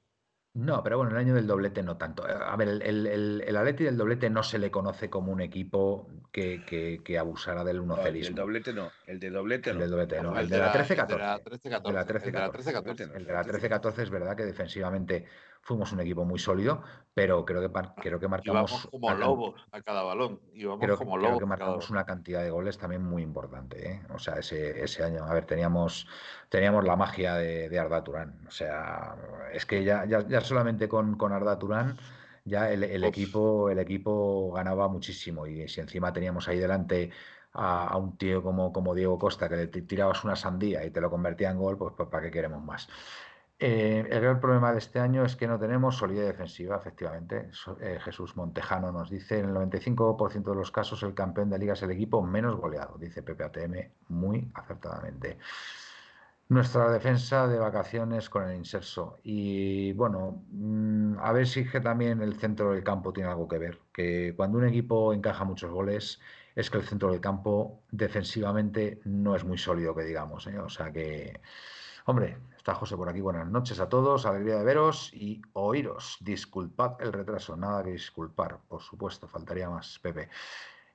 [0.56, 2.28] No, pero bueno, el año del doblete no tanto.
[2.28, 5.32] Eh, A ver, el, el, el, el Atleti del doblete no se le conoce como
[5.32, 8.36] un equipo que, que, que abusara del No, el unocerismo.
[8.36, 8.92] del doblete no.
[9.06, 9.82] El del doblete El no.
[9.82, 11.08] del doblete no, el de la 13-14.
[11.08, 11.44] De la El
[11.84, 12.26] de la 13-14.
[12.26, 12.52] El de la 13-14.
[12.52, 13.16] 13-14.
[13.16, 15.26] El de la 13-14 es verdad que defensivamente
[15.62, 16.82] fuimos un equipo muy sólido,
[17.14, 17.70] pero creo que,
[18.02, 18.72] creo que marcamos.
[18.72, 20.40] Íbamos como lobos a cada balón.
[20.54, 23.22] Íbamos Creo, como creo lobos que a cada marcamos una cantidad de goles también muy
[23.22, 23.92] importante.
[23.92, 24.02] ¿eh?
[24.14, 26.08] O sea, ese, ese año, a ver, teníamos,
[26.50, 28.46] teníamos la magia de, de Arda Turán.
[28.48, 29.16] O sea,
[29.54, 31.98] es que ya, ya, ya solamente con, con Arda Turán
[32.46, 35.46] ya el, el equipo, el equipo ganaba muchísimo.
[35.48, 37.12] Y si encima teníamos ahí delante
[37.54, 40.92] a, a un tío como, como Diego Costa, que le ti- tirabas una sandía y
[40.92, 42.88] te lo convertía en gol, pues, pues ¿para qué queremos más?
[43.62, 47.52] Eh, el gran problema de este año es que no tenemos solidez defensiva, efectivamente.
[47.82, 51.74] Eh, Jesús Montejano nos dice, en el 95% de los casos el campeón de liga
[51.74, 55.38] es el equipo menos goleado, dice Pepe ATM muy acertadamente.
[56.48, 59.20] Nuestra defensa de vacaciones con el inserso.
[59.24, 63.58] Y bueno, mm, a ver si que también el centro del campo tiene algo que
[63.60, 63.80] ver.
[63.94, 66.20] Que cuando un equipo encaja muchos goles,
[66.56, 70.48] es que el centro del campo defensivamente no es muy sólido, que digamos.
[70.48, 70.58] ¿eh?
[70.60, 71.40] O sea que,
[72.06, 72.38] hombre,
[72.74, 73.22] José por aquí.
[73.22, 76.18] Buenas noches a todos, alegría de veros y oíros.
[76.22, 80.30] Disculpad el retraso, nada que disculpar, por supuesto, faltaría más, Pepe.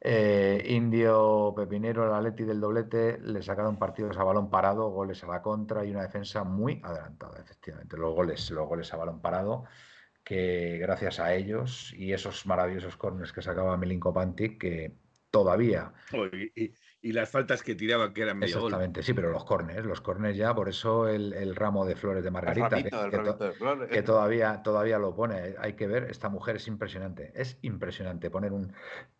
[0.00, 5.26] Eh, Indio Pepinero, el Atleti del doblete, le sacaron partidos a balón parado, goles a
[5.26, 7.96] la contra y una defensa muy adelantada, efectivamente.
[7.96, 9.64] Los goles, los goles a balón parado,
[10.22, 15.03] que gracias a ellos y esos maravillosos corners que sacaba Milinko Pantic, que
[15.34, 18.68] todavía Oh, Y, y- y las faltas que tiraban que eran medio gol.
[18.68, 22.22] Exactamente, sí, pero los corners, los corners ya, por eso el, el ramo de flores
[22.22, 23.90] de El Margarita, que, ramito, el que to- ramito de flores.
[23.90, 25.56] que todavía, todavía lo pone.
[25.58, 28.72] Hay que ver, esta mujer es impresionante, es impresionante poner un,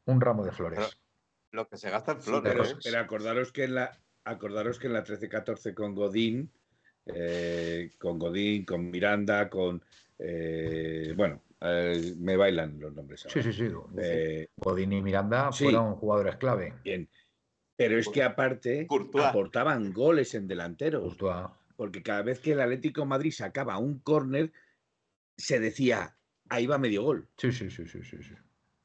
[0.07, 0.99] un ramo de flores.
[1.51, 2.53] Lo que se gasta en Sí, flores.
[2.53, 2.87] pero, Flores.
[2.87, 2.91] ¿eh?
[2.91, 6.51] pero acordaros que en la acordaros que en la 13-14 con Godín,
[7.07, 9.83] eh, con Godín, con Miranda, con
[10.19, 13.21] eh, bueno, eh, me bailan los nombres.
[13.29, 13.53] Sí, ahora.
[13.53, 13.75] sí, sí.
[13.99, 15.65] Eh, Godín y Miranda sí.
[15.65, 16.75] fueron jugadores clave.
[16.85, 17.09] bien.
[17.77, 19.25] Pero es que aparte Courtois.
[19.25, 23.99] aportaban goles en delanteros, Courtois, porque cada vez que el Atlético de Madrid sacaba un
[23.99, 24.53] córner,
[25.37, 26.17] se decía,
[26.49, 27.29] ahí va medio gol.
[27.37, 28.35] Sí, sí, sí, sí, sí, sí.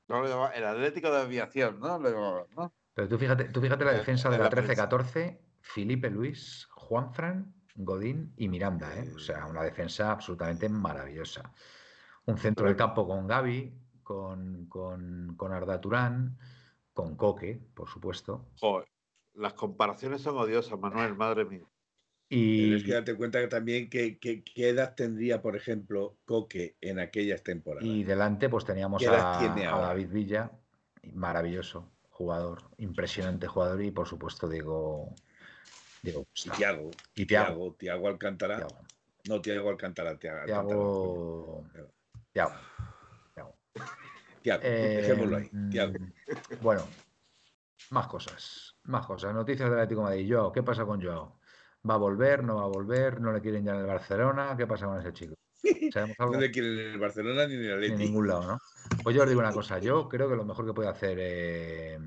[0.07, 1.99] No, el Atlético de Aviación, ¿no?
[1.99, 2.73] Lo llamaban, ¿no?
[2.95, 4.89] Pero tú fíjate, tú fíjate la Eh, defensa de la la prensa.
[4.89, 9.09] 13-14, Felipe Luis, Juanfran, Godín y Miranda, ¿eh?
[9.15, 11.53] O sea, una defensa absolutamente maravillosa.
[12.25, 13.73] Un centro del campo con Gaby,
[14.03, 16.37] con, con, con Arda Turán,
[16.93, 18.45] con Coque, por supuesto.
[18.59, 18.87] Joder,
[19.33, 21.65] las comparaciones son odiosas, Manuel, madre mía.
[22.29, 26.75] Y, es que date cuenta que también que, que- qué edad tendría, por ejemplo, Coque
[26.81, 27.87] en aquellas temporadas.
[27.87, 29.79] y delante pues teníamos ¿Qué edad a, a?
[29.79, 30.51] David Villa,
[31.13, 35.15] maravilloso jugador, impresionante jugador y por supuesto Diego,
[36.01, 36.49] Diego Y.
[36.51, 37.25] Tiago, Y.
[37.25, 38.57] Tiago, Tiago Alcántara.
[38.57, 38.77] Thiago.
[39.27, 41.65] No, Tiago Alcántara, Tiago.
[42.33, 42.53] Thiago.
[44.41, 45.49] Tiago, Eh, dejémoslo ahí.
[45.51, 45.93] mm, Tiago.
[46.61, 46.87] Bueno,
[47.91, 49.33] más cosas, más cosas.
[49.33, 50.33] Noticias del Atlético de Madrid.
[50.33, 51.39] Joao, ¿qué pasa con Joao?
[51.89, 52.43] ¿Va a volver?
[52.43, 53.19] ¿No va a volver?
[53.19, 54.55] ¿No le quieren ya en el Barcelona?
[54.57, 55.35] ¿Qué pasa con ese chico?
[56.19, 58.59] No le quieren en el Barcelona ni en el Ni en ningún lado, ¿no?
[59.03, 61.99] Pues yo os digo una cosa, yo creo que lo mejor que puede hacer eh,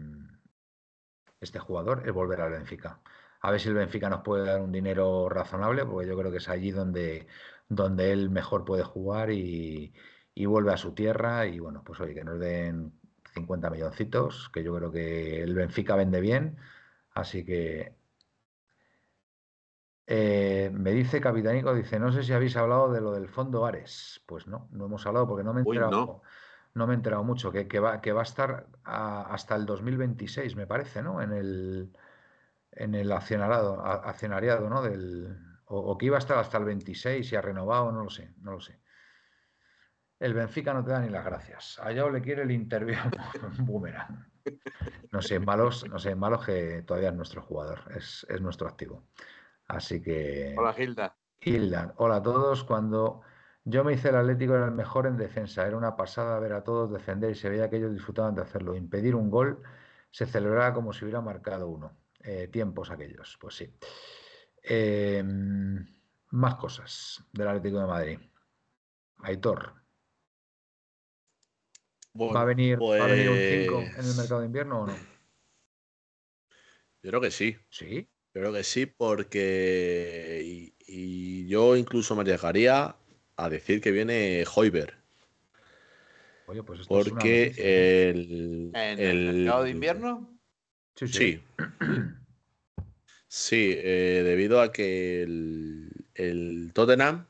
[1.41, 3.01] este jugador es volver al Benfica.
[3.43, 6.39] A ver si el Benfica nos puede dar un dinero razonable, porque yo creo que
[6.39, 7.27] es allí donde,
[7.69, 9.95] donde él mejor puede jugar y,
[10.35, 11.47] y vuelve a su tierra.
[11.47, 13.01] Y bueno, pues oye, que nos den
[13.35, 16.59] 50 milloncitos, que yo creo que el Benfica vende bien.
[17.15, 17.97] Así que
[20.07, 24.23] Eh, me dice Capitanico, dice, no sé si habéis hablado de lo del fondo Ares.
[24.27, 26.23] Pues no, no hemos hablado porque no me he Uy, enterado, no.
[26.75, 29.65] no me he enterado mucho, que, que va, que va a estar a- hasta el
[29.67, 31.23] 2026, me parece, ¿no?
[31.23, 31.93] En el,
[32.73, 34.83] en el accionariado, accionariado, ¿no?
[34.83, 38.11] Del, o, o que iba a estar hasta el 26 y ha renovado, no lo
[38.11, 38.81] sé, no lo sé.
[40.19, 41.81] El Benfica no te da ni las gracias.
[41.83, 42.97] Allá le quiere el interview
[43.59, 44.25] boomerang.
[45.11, 49.09] No sé, malos, no sé, malos que todavía es nuestro jugador, es, es nuestro activo.
[49.67, 50.55] Así que.
[50.57, 51.17] Hola, Gilda.
[51.41, 52.63] Hilda, hola a todos.
[52.63, 53.23] Cuando
[53.65, 55.67] yo me hice el Atlético era el mejor en defensa.
[55.67, 58.77] Era una pasada ver a todos defender y se veía que ellos disfrutaban de hacerlo.
[58.77, 59.63] Impedir un gol
[60.13, 61.97] se celebraba como si hubiera marcado uno.
[62.25, 63.69] Eh, tiempos aquellos, pues sí.
[64.63, 65.23] Eh,
[66.31, 68.19] más cosas del Atlético de Madrid.
[69.19, 69.75] Aitor,
[72.15, 74.83] Bueno, ¿va a venir, ¿va a venir un 5 en el pues, mercado de invierno
[74.83, 74.95] o no?
[77.03, 77.57] Yo creo que sí.
[77.71, 78.09] Sí.
[78.35, 80.43] Yo creo que sí, porque.
[80.45, 82.97] Y, y yo incluso me arriesgaría
[83.37, 84.95] a decir que viene Hoiber.
[86.47, 88.11] Oye, pues esto es una Porque ¿eh?
[88.11, 88.71] el.
[88.75, 90.32] ¿En el, el- mercado de invierno?
[90.95, 91.43] Sí,
[93.29, 93.75] sí.
[93.79, 97.27] Eh, debido a que el, el Tottenham,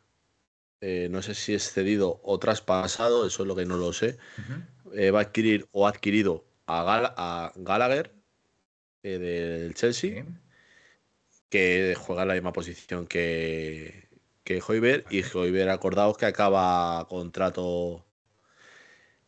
[0.80, 4.18] eh, no sé si es cedido o traspasado, eso es lo que no lo sé,
[4.94, 8.12] eh, va a adquirir o ha adquirido a, Gal- a Gallagher
[9.02, 10.28] del Chelsea, Sí.
[11.48, 14.08] que juega en la misma posición que,
[14.44, 18.04] que Hoiber, y Hoiber, acordaos que acaba contrato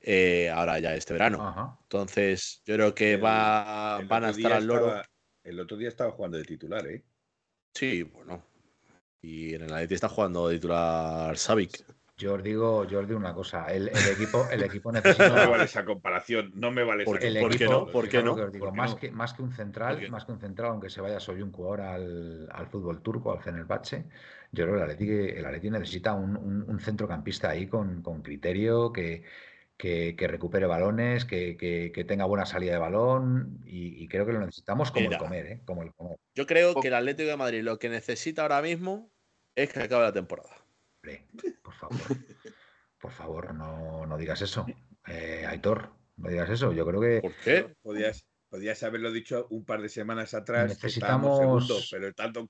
[0.05, 1.46] eh, ahora ya este verano.
[1.46, 1.78] Ajá.
[1.82, 4.86] Entonces, yo creo que va, El van a estar al loro.
[4.88, 5.05] estaba-
[5.44, 7.05] el otro día estaba jugando de titular, ¿eh?
[7.74, 8.42] Sí, bueno.
[9.20, 11.84] Y en el Atleti está jugando de titular Savic.
[12.16, 15.09] Yo os digo, yo os digo una cosa, el, el equipo, el equipo No me
[15.09, 15.48] necesita.
[15.48, 17.86] vale esa comparación, no me vale ¿Por esa ¿Por qué no?
[17.90, 18.34] ¿Por qué no?
[18.34, 18.98] digo, ¿Por qué más, no?
[19.00, 21.94] que, más que un ¿Por central, más que un central, aunque se vaya Soyuncu ahora
[21.94, 24.05] al, al fútbol turco, al Fenerbahce,
[24.52, 28.22] yo creo que el Atleti, el Atleti necesita un, un- un centrocampista ahí con, con
[28.22, 29.24] criterio, que,
[29.77, 34.25] que, que recupere balones, que, que- que tenga buena salida de balón, y, y creo
[34.27, 35.16] que lo necesitamos como Mira.
[35.16, 35.61] el comer, ¿eh?
[35.64, 36.16] Como el comer.
[36.35, 39.11] Yo creo que el Atlético de Madrid lo que necesita ahora mismo
[39.57, 40.51] es que acabe la temporada.
[41.03, 41.27] Hombre,
[41.62, 41.99] por favor,
[42.99, 44.64] por favor, no, no digas eso.
[45.07, 46.72] Eh, Aitor, no digas eso.
[46.72, 47.75] Yo creo que ¿Por qué?
[47.83, 50.68] Podías, podías haberlo dicho un par de semanas atrás.
[50.68, 52.49] Necesitamos- segundos, pero estando,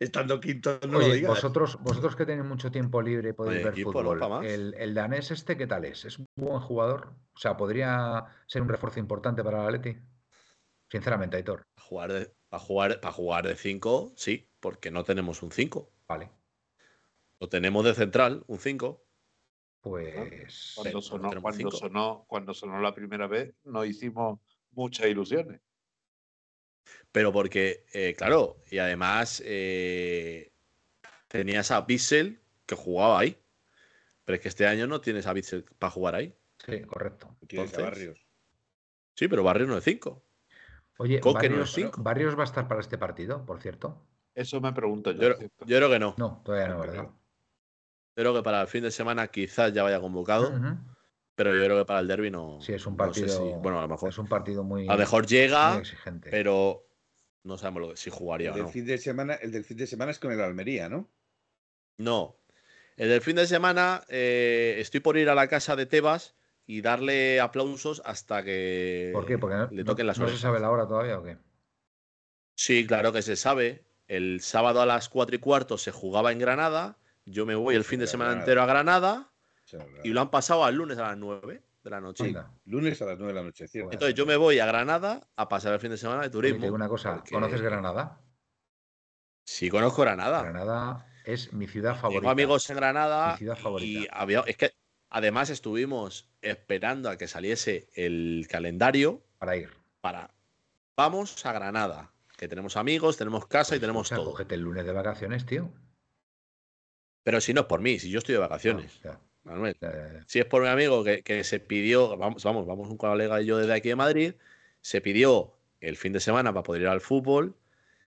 [0.00, 1.30] estando quinto no lo digas.
[1.30, 4.14] vosotros, vosotros que tenéis mucho tiempo libre y podéis Oye, ver equipo, ¿no?
[4.14, 6.04] fútbol, el, el danés este, ¿qué tal es?
[6.04, 7.14] ¿Es un buen jugador?
[7.34, 10.00] O sea, ¿podría ser un refuerzo importante para el Atleti?
[10.90, 11.62] Sinceramente, Aitor.
[11.74, 15.92] Para jugar de, para jugar, para jugar de 5, sí, porque no tenemos un 5.
[16.08, 16.30] Vale,
[17.40, 19.04] Lo tenemos de central, un 5.
[19.80, 20.72] pues...
[20.76, 21.70] Cuando no sonó, cuando, cinco.
[21.72, 25.60] sonó, cuando sonó la primera vez, nos hicimos muchas ilusiones.
[27.12, 30.52] Pero porque, eh, claro, y además eh,
[31.28, 33.38] tenías a Bissell que jugaba ahí.
[34.24, 36.34] Pero es que este año no tienes a Bissell para jugar ahí.
[36.64, 37.36] Sí, correcto.
[37.46, 38.26] Tienes a entonces- Barrios.
[39.14, 40.22] Sí, pero Barrio no es 5.
[40.98, 42.02] Oye, Coque no Barrios, es cinco.
[42.02, 44.02] Barrios va a estar para este partido, por cierto.
[44.34, 45.16] Eso me pregunto yo.
[45.20, 45.64] Yo, creo- ¿cierto?
[45.66, 46.14] yo creo que no.
[46.18, 47.10] No, todavía no, Creo que ¿verdad?
[47.12, 47.18] no.
[48.16, 50.78] Yo creo que para el fin de semana quizás ya vaya convocado, Ujú.
[51.36, 52.60] Pero yo creo que para el derby no.
[52.60, 53.38] Sí, es un no sé partido.
[53.38, 54.08] si- bueno, a lo mejor.
[54.08, 56.30] Es un partido muy, A lo mejor llega, exigente.
[56.30, 56.84] pero
[57.44, 58.68] no sabemos lo que- si El jugaría o del, no.
[58.70, 61.08] fin de semana, el del fin de semana es con el Almería, ¿no?
[61.98, 62.36] No.
[62.96, 66.34] El del fin de semana eh, estoy por ir a la casa de Tebas
[66.66, 69.38] y darle aplausos hasta que ¿Por qué?
[69.38, 71.36] Porque no, le no- toquen las no se sabe la hora todavía o qué.
[72.54, 73.84] Sí, claro que se sabe.
[74.08, 76.96] El sábado a las 4 y cuarto se jugaba en Granada.
[77.26, 79.35] Yo me voy el fin de semana entero a Granada O
[80.04, 82.24] y lo han pasado al lunes a las 9 de la noche.
[82.24, 82.50] Anda.
[82.66, 83.92] Lunes a las 9 de la noche, ¿cierto?
[83.92, 86.58] Entonces yo me voy a Granada a pasar el fin de semana de Oye, turismo.
[86.60, 88.20] te digo una cosa, porque- ¿conoces Granada?
[89.44, 90.42] Sí, conozco Granada.
[90.42, 92.20] Granada es mi ciudad favorita.
[92.20, 94.00] Tengo amigos en Granada Mi ciudad favorita.
[94.00, 94.72] y había, es que
[95.10, 99.70] además estuvimos esperando a que saliese el calendario Para ir.
[100.00, 100.30] para
[100.96, 104.30] vamos a Granada, que tenemos amigos, tenemos casa y tenemos O sea, todo.
[104.32, 105.70] cógete el lunes de vacaciones, tío.
[107.22, 109.76] Pero si no es por mí, si yo estoy de vacaciones, Ah, Manuel.
[109.80, 110.24] ya.
[110.26, 113.46] Si es por mi amigo que, que se pidió, vamos, vamos, vamos un colega y
[113.46, 114.34] yo desde aquí de Madrid,
[114.80, 117.56] se pidió el fin de semana para poder ir al fútbol.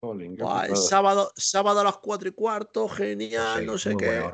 [0.02, 3.96] Jolín, qué Buah, el sábado, sábado a las 4 y cuarto, genial, sí, no sé
[3.98, 4.30] qué.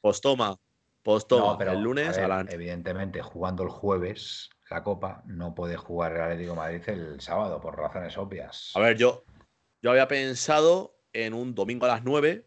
[0.00, 0.58] Pues toma,
[1.02, 4.82] pues toma, No, pero, el lunes a a, ver, la- evidentemente, jugando el jueves la
[4.84, 8.70] Copa, no puede jugar el Atlético de Madrid el sábado, por razones obvias.
[8.76, 9.24] A ver, yo,
[9.82, 12.46] yo había pensado en un domingo a las 9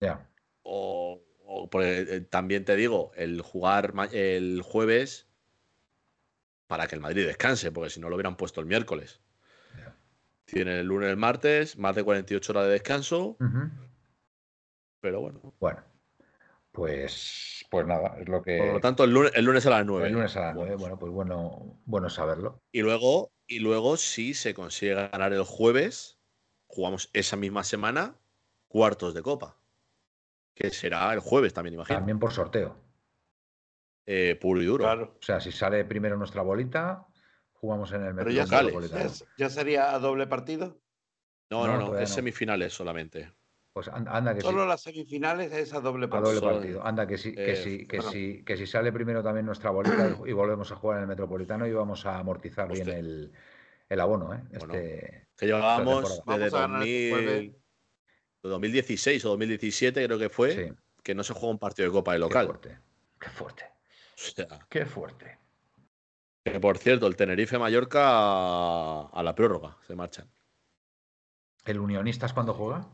[0.00, 0.26] Ya.
[0.62, 1.27] o, eh,
[2.30, 5.28] también te digo, el jugar el jueves
[6.66, 9.20] para que el Madrid descanse, porque si no lo hubieran puesto el miércoles.
[9.76, 9.96] Ya.
[10.44, 13.36] Tienen el lunes, el martes, más de 48 horas de descanso.
[15.00, 15.54] Pero bueno.
[15.58, 15.82] Bueno,
[16.72, 18.58] pues, pues nada, es lo que.
[18.58, 20.06] Por lo tanto, el lunes, el lunes a las 9.
[20.06, 22.60] El lunes a las 9, bueno, pues bueno, bueno saberlo.
[22.70, 26.18] Y luego, y luego, si se consigue ganar el jueves,
[26.66, 28.16] jugamos esa misma semana
[28.68, 29.56] cuartos de copa.
[30.58, 31.96] Que será el jueves también, imagino.
[32.00, 32.76] También por sorteo.
[34.06, 34.82] Eh, puro y duro.
[34.84, 35.16] Claro.
[35.20, 37.06] O sea, si sale primero nuestra bolita,
[37.52, 38.44] jugamos en el Pero ya.
[38.44, 39.08] Metropolitano.
[39.08, 40.80] ya- ya sería a doble partido.
[41.50, 42.14] No, No, no, es no.
[42.16, 43.32] semifinales solamente.
[43.72, 44.46] Pues an- anda que sí.
[44.48, 46.32] Solo las semifinales es a doble A partido.
[46.32, 46.84] doble Solo- partido.
[46.84, 48.10] Anda, que sí, que eh, sí, que bueno.
[48.12, 51.66] sí, que si sale primero también nuestra bolita y, volvemos a jugar en el Metropolitano
[51.68, 53.32] y vamos a amortizar bien el,
[53.88, 54.42] el abono, ¿eh?
[54.58, 54.74] Bueno.
[54.74, 57.56] Este, Que llevábamos desde Vamos a ganar este 2000 jueves.
[58.42, 60.72] 2016 o 2017, creo que fue, sí,
[61.02, 62.46] que no se juega un partido de copa de qué local.
[62.46, 62.78] fuerte.
[63.20, 63.64] Qué fuerte.
[63.64, 65.38] O sea, Qué fuerte.
[66.44, 70.28] que por cierto, el Tenerife-Mallorca a, a la prórroga se marchan.
[71.64, 72.88] ¿El Unionistas cuándo juega?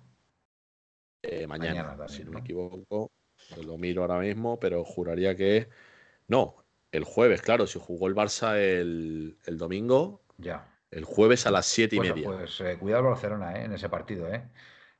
[1.22, 2.34] Eh, mañana, Mañana también, si no, ¿no?
[2.34, 3.10] me equivoco.
[3.62, 5.68] Lo miro ahora mismo, pero juraría que.
[6.28, 6.56] No,
[6.92, 7.66] el jueves, claro.
[7.66, 10.66] Si jugó el Barça el, el domingo, Ya.
[10.90, 12.26] el jueves a las siete y Pues, media.
[12.28, 13.64] pues, eh, cuidado el Barcelona, ¿eh?
[13.64, 14.42] En ese partido, ¿eh?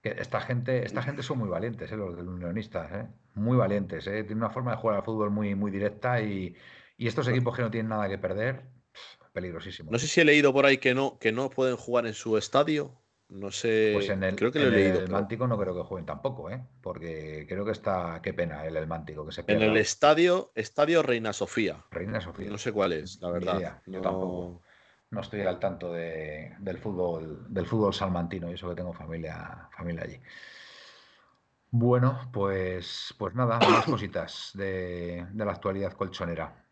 [0.05, 1.96] Que esta gente, esta gente son muy valientes, ¿eh?
[1.96, 3.07] Los del Unionistas, ¿eh?
[3.36, 4.22] Muy valientes, ¿eh?
[4.22, 6.55] Tienen una forma de jugar al fútbol muy, muy directa y,
[6.98, 9.90] y estos equipos que no tienen nada que perder, pf, peligrosísimos.
[9.90, 12.36] No sé si he leído por ahí que no, que no pueden jugar en su
[12.36, 13.00] estadio.
[13.30, 13.92] No sé.
[13.94, 14.98] Pues en el, creo que lo he en leído.
[14.98, 16.62] el pero Mántico no creo que jueguen tampoco, ¿eh?
[16.82, 19.64] Porque creo que está, qué pena el, el Mántico, que se En pierda.
[19.64, 21.82] el estadio, estadio Reina Sofía.
[21.90, 22.50] Reina Sofía.
[22.50, 23.80] No sé cuál es, la verdad.
[23.86, 24.62] yo No- tampoco.
[25.15, 29.69] No estoy al tanto de- del fútbol, del fútbol salmantino, y eso que tengo familia,
[29.77, 30.21] familia allí.
[31.71, 36.67] Bueno, pues, pues nada, más cositas de, de la actualidad colchonera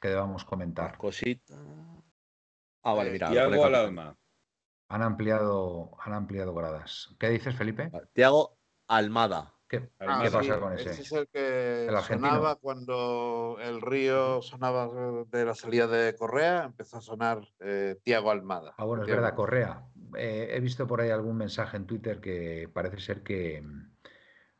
[0.00, 0.96] que debamos comentar.
[0.96, 1.54] Cosita.
[2.82, 3.28] Ah, vale, Eh, mira.
[3.28, 4.16] Al alma.
[4.88, 7.14] Han ampliado, han ampliado gradas.
[7.18, 7.90] ¿Qué dices, Felipe?
[8.12, 9.52] Tiago Almada.
[9.68, 10.90] ¿Qué, Ah, qué sí, pasa con ese?
[10.90, 16.98] Ese es el que sonaba cuando el río sonaba de la salida de Correa, empezó
[16.98, 18.74] a sonar eh, Tiago Almada.
[18.76, 19.20] Ah, bueno, es Tiago.
[19.22, 19.88] verdad, Correa.
[20.16, 23.64] Eh, he visto por ahí algún mensaje en Twitter que parece ser que,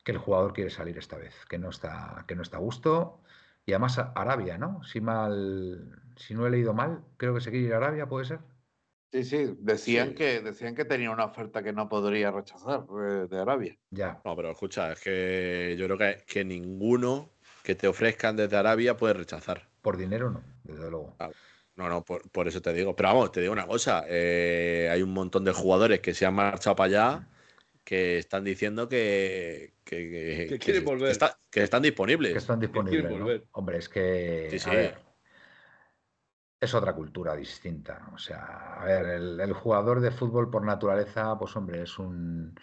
[0.04, 3.22] que el jugador quiere salir esta vez, que no está, que no está a gusto.
[3.66, 4.82] Y además Arabia, ¿no?
[4.84, 8.24] Si mal, si no he leído mal, creo que se quiere ir a Arabia, ¿puede
[8.26, 8.40] ser?
[9.16, 10.14] Sí, sí, decían, Sí.
[10.14, 13.76] Que, decían que tenía una oferta que no podría rechazar eh, de Arabia.
[13.90, 14.20] Ya.
[14.24, 17.30] No, pero escucha, es que yo creo que, que ninguno
[17.62, 19.68] que te ofrezcan desde Arabia puede rechazar.
[19.80, 21.16] Por dinero no, desde luego.
[21.76, 22.94] No, no, por, por eso te digo.
[22.94, 24.04] Pero vamos, te digo una cosa.
[24.08, 27.28] eh, hay un montón de jugadores que se han marchado para allá
[27.84, 31.10] que están diciendo que, que, Que quieren volver.
[31.10, 32.32] está- que están disponibles.
[32.32, 33.42] Que están disponibles.
[33.52, 34.70] Hombre, es que Sí, a sí.
[34.70, 34.98] ver,
[36.60, 38.10] es otra cultura distinta.
[38.12, 42.54] O sea, a ver, el, el jugador de fútbol por naturaleza, pues hombre, es un,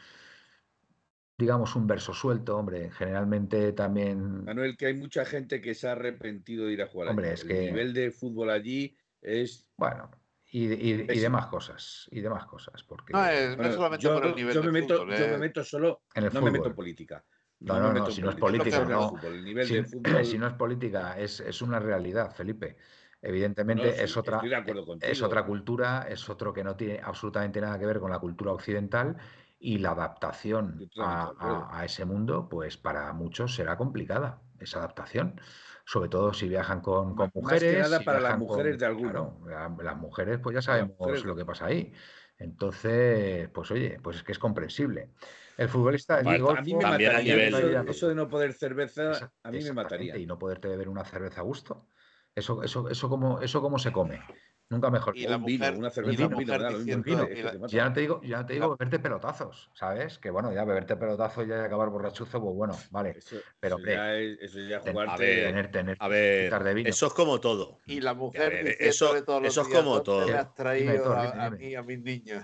[1.38, 2.92] digamos, un verso suelto, hombre.
[2.92, 7.10] Generalmente también Manuel, que hay mucha gente que se ha arrepentido de ir a jugar
[7.10, 7.34] Hombre, allí.
[7.34, 9.70] es El que- nivel de fútbol allí es.
[9.78, 10.12] Bueno,
[10.52, 14.36] y, y- demás cosas, y demás cosas, porque No, es, no solamente yo, por el
[14.36, 15.32] nivel yo de me meto, fútbol, yo eh.
[15.32, 16.04] me meto solo.
[16.16, 16.76] en el no me meto en fútbol.
[16.76, 17.26] política.
[17.60, 19.10] No, me no, meto no, en si no es política, no.
[19.10, 19.34] fútbol.
[19.36, 20.26] El nivel Si, de fútbol.
[20.26, 22.78] si no es política, es, es una realidad, Felipe.
[23.24, 24.42] Evidentemente No, sí, es otra,
[25.00, 28.52] es otra cultura, es otro que no tiene absolutamente nada que ver con la cultura
[28.52, 29.16] occidental
[29.60, 35.40] y la adaptación a, ese mundo, pues para muchos será complicada esa adaptación.
[35.86, 37.88] Sobre todo si viajan con, con Más que mujeres.
[37.90, 39.40] si para las con- mujeres de alguno.
[39.44, 41.94] claro, las mujeres, pues ya sabemos lo que pasa ahí.
[42.38, 45.12] Entonces, pues oye, pues es que es comprensible.
[45.58, 47.36] El futbolista Bueno, golfo, A mí me mataría.
[47.48, 50.18] Eso, eso de no poder cerveza, esa- a mí me mataría.
[50.18, 51.88] Y no poderte beber una cerveza a gusto.
[52.36, 54.20] Eso, eso, eso cómo, eso cómo se come.
[54.70, 55.16] Nunca mejor.
[55.16, 57.68] Y la un vino, una cerveza, la un vino, diciendo- vino, que la-.
[57.68, 60.18] Ya no te digo, ya no te digo beberte pelotazos, ¿sabes?
[60.18, 63.12] Que bueno, ya beberte pelotazos ya y acabar borrachuzo, pues bueno, vale.
[63.18, 65.12] Eso, Pero, eso ya es, eso ya jugarte.
[65.12, 66.90] a ver, Tener, tener A ver, copitas de vino.
[66.90, 67.80] eso es como todo.
[67.86, 70.28] Y la mujer ver, eso- todos los eso es días, como "¿Dónde todo".
[70.28, 71.58] me has Dime, traído a, dime, a dime.
[71.58, 72.44] mí a mis niños?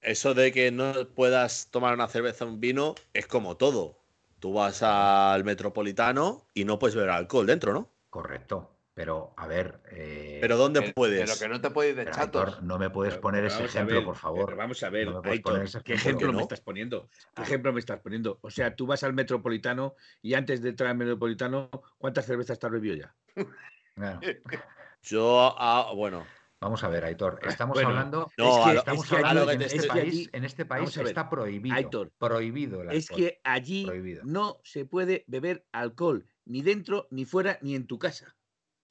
[0.00, 3.98] Eso de que no puedas tomar una cerveza un vino es como todo.
[4.40, 7.88] Tú vas al metropolitano y no puedes beber alcohol dentro, ¿no?
[8.10, 8.71] Correcto.
[8.94, 9.80] Pero, a ver.
[9.90, 11.20] eh, Pero ¿dónde Pero- puedes?
[11.30, 12.42] Pero que no te puedes de chatos.
[12.48, 14.56] Héctor, no me puedes Pero- poner ese ejemplo, ver, por pero favor.
[14.56, 17.08] vamos a ver, No Aitor, poner ese ¿qué ejemplo, me estás poniendo?
[17.34, 18.38] ¿Qué ejemplo me estás poniendo?
[18.42, 22.66] O sea, tú vas al Metropolitano y antes de entrar al Metropolitano, ¿cuántas cervezas te
[22.66, 23.14] has bebido ya?
[25.02, 26.26] Yo, ah, bueno,
[26.60, 27.40] Vamos a ver, Aitor.
[27.42, 28.30] Estamos Bueno, hablando.
[28.38, 30.30] no, es que estamos es que hablando a lo que que en te este país,
[30.32, 31.74] en este país está prohibido.
[31.74, 34.22] Aitor, prohibido el Es que allí Prohibido.
[34.24, 38.36] no se puede beber alcohol, ni dentro, ni fuera, ni en tu casa.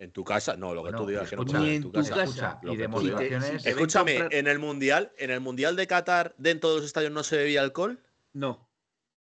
[0.01, 2.09] En tu casa, no, lo que Bueno, tú digas que no Ni en tu casa.
[2.09, 2.23] casa.
[2.23, 2.99] Escucha, Lo y tú.
[3.01, 3.11] Si
[3.63, 7.11] te- Escúchame, comprar- en el mundial, en el mundial de Qatar, dentro de los estadios
[7.11, 7.99] no se bebía alcohol.
[8.33, 8.67] No.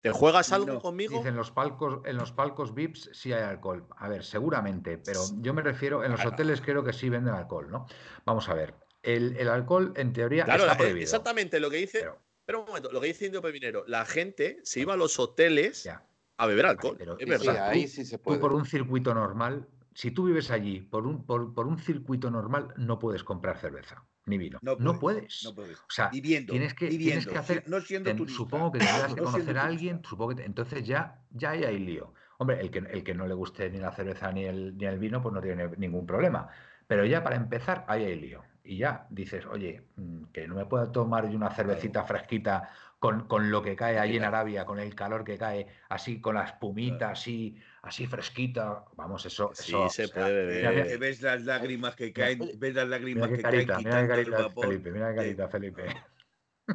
[0.00, 1.18] ¿Te juegas algo No, conmigo?
[1.18, 3.86] Dicen los palcos, en los palcos VIPs sí hay alcohol.
[3.98, 6.34] A ver, seguramente, pero yo me refiero, en los Claro.
[6.34, 7.84] hoteles creo que sí venden alcohol, ¿no?
[8.24, 8.74] Vamos a ver.
[9.02, 11.02] El, el alcohol, en teoría, Claro, está eh, prohibido.
[11.02, 12.06] exactamente lo que dice.
[12.46, 13.84] Pero, un momento, lo que dice Indio Pepinero.
[13.86, 16.02] La gente se iba a los hoteles ya.
[16.38, 16.96] a beber alcohol.
[16.98, 17.52] pero- es verdad.
[17.52, 18.38] Sí, ahí sí se Tú puede.
[18.40, 22.74] por un circuito normal, si tú vives allí por un, por, por un circuito normal,
[22.76, 24.58] no puedes comprar cerveza ni vino.
[24.62, 25.42] No, No puedes.
[25.44, 25.78] No puedes.
[25.78, 26.52] O sea, Viviendo.
[26.52, 27.64] tienes que, viviendo, tienes que hacer.
[27.68, 31.24] no siendo ten- supongo que tendrás que No conocer a alguien, supongo que entonces ya,
[31.30, 32.12] ya ahí hay lío.
[32.38, 34.98] Hombre, el que, el que no le guste ni la cerveza ni el, ni el
[34.98, 36.48] vino, pues no tiene ningún problema.
[36.86, 38.42] Pero ya para empezar, ahí hay lío.
[38.62, 42.70] Y ya dices, oye, mm, que no me puedo tomar yo una cervecita fresquita
[43.00, 44.24] con, con lo que cae ahí en.
[44.24, 48.84] Arabia, con el calor que cae, así con la espumita, así, así fresquita.
[48.96, 50.56] Vamos, eso, Sí, eso, se o sea, puede beber.
[50.58, 53.84] mira, mira, Que ves las lágrimas que caen, ves las Mira lágrimas que carita, caen
[53.84, 54.66] mira qué carita, vapor.
[54.68, 55.82] Felipe, mira qué de- carita, Felipe.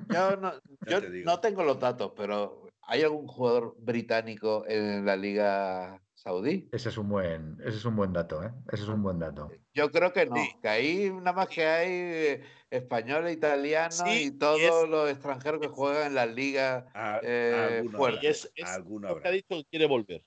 [0.09, 0.53] Yo, no,
[0.87, 6.67] yo te no tengo los datos, pero ¿hay algún jugador británico en la Liga Saudí?
[6.71, 8.51] Ese es un buen, ese es un buen dato, ¿eh?
[8.71, 9.51] Ese es un buen dato.
[9.75, 10.49] Yo creo que no, Sí.
[10.59, 15.61] que ahí nada más que hay eh, españoles, italianos Sí, y todos es- los extranjeros
[15.61, 16.85] que juegan en las ligas.
[17.21, 18.19] Eh, alguno fuera.
[18.23, 20.23] es, es alguno lo que ha dicho que quiere volver.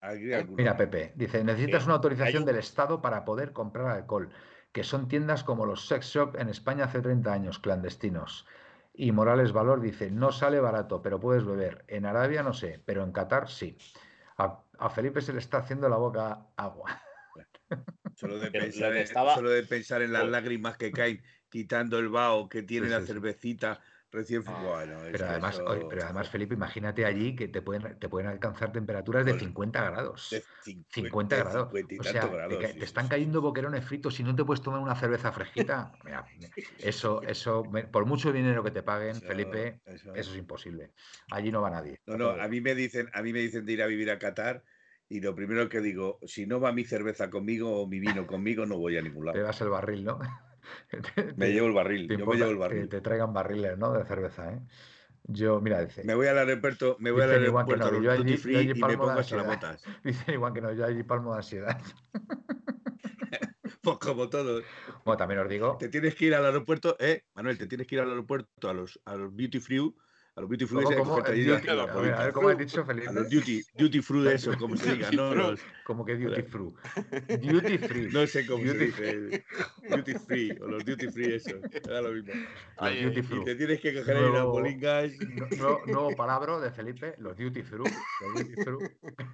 [0.00, 0.76] Alguno Mira.
[0.76, 4.30] Pepe, dice, necesitas Eh, una autorización del Estado para poder comprar alcohol,
[4.72, 8.44] que son tiendas como los sex shop en España hace 30 años, clandestinos.
[8.92, 11.84] Y Morales Valor dice, no sale barato, pero puedes beber.
[11.86, 13.78] En Arabia no sé, pero en Qatar sí.
[14.38, 17.00] A, a Felipe se le está haciendo la boca agua.
[18.16, 22.08] Solo de, pensar en, estaba- solo de pensar en las lágrimas que caen quitando el
[22.08, 23.80] vaho que tiene la cervecita
[24.12, 28.08] recién Ah, bueno, Pero además, eso- pero además, Felipe, imagínate allí que te pueden, te
[28.08, 29.44] pueden alcanzar temperaturas de Joder.
[29.46, 30.30] 50 grados.
[30.30, 30.44] de
[30.90, 31.62] 50 de grados.
[31.70, 34.44] 50 y O sea, te, grados, sí, te están cayendo boquerones fritos y no te
[34.44, 35.92] puedes tomar una cerveza fresquita.
[36.04, 36.26] Mira,
[36.78, 40.92] eso, eso, por mucho dinero que te paguen, Eso- Felipe, eso- eso es imposible.
[41.30, 42.00] Allí no va nadie.
[42.06, 44.18] No, no, a mí me dicen, a mí me dicen de ir a vivir a
[44.18, 44.62] Qatar
[45.08, 48.66] y lo primero que digo, si no va mi cerveza conmigo o mi vino conmigo,
[48.66, 49.38] no voy a ningún Te lado.
[49.38, 50.18] llevas el barril, ¿no?
[51.36, 52.88] Me llevo el barril, yo me llevo el que barril.
[52.88, 53.92] te traigan barriles, ¿no?
[53.92, 54.60] De cerveza, ¿eh?
[55.24, 58.36] Yo, mira, dice, Me voy al aeropuerto, me voy al aeropuerto no, a yo allí-
[58.36, 59.82] yo allí y me palmo pongo botas.
[60.04, 61.80] dicen igual que no, yo allí palmo de ansiedad.
[63.82, 64.62] Pues como todos.
[65.04, 67.96] Bueno, también os digo, Te tienes que ir al aeropuerto, eh, Manuel, te tienes que
[67.96, 69.92] ir al aeropuerto a los, a los duty free,
[70.34, 71.14] a los duty free ¿cómo, ese, a cómo?
[72.02, 73.12] ver, cómo has dicho, A los Felipe.
[73.36, 76.72] duty, duty free de eso, como se diga, no, los- Como que duty free.
[77.38, 78.08] Duty free.
[78.10, 79.44] no sé cómo se Duty dice.
[79.90, 81.50] Duty free, o los duty free, eso,
[81.86, 82.32] da lo mismo.
[82.78, 85.12] Ay, duty te tienes que coger ahí las bolingas.
[85.20, 87.78] Nu- Nuevo, nuevo palabra de Felipe, los duty free.
[87.80, 88.88] Los duty free.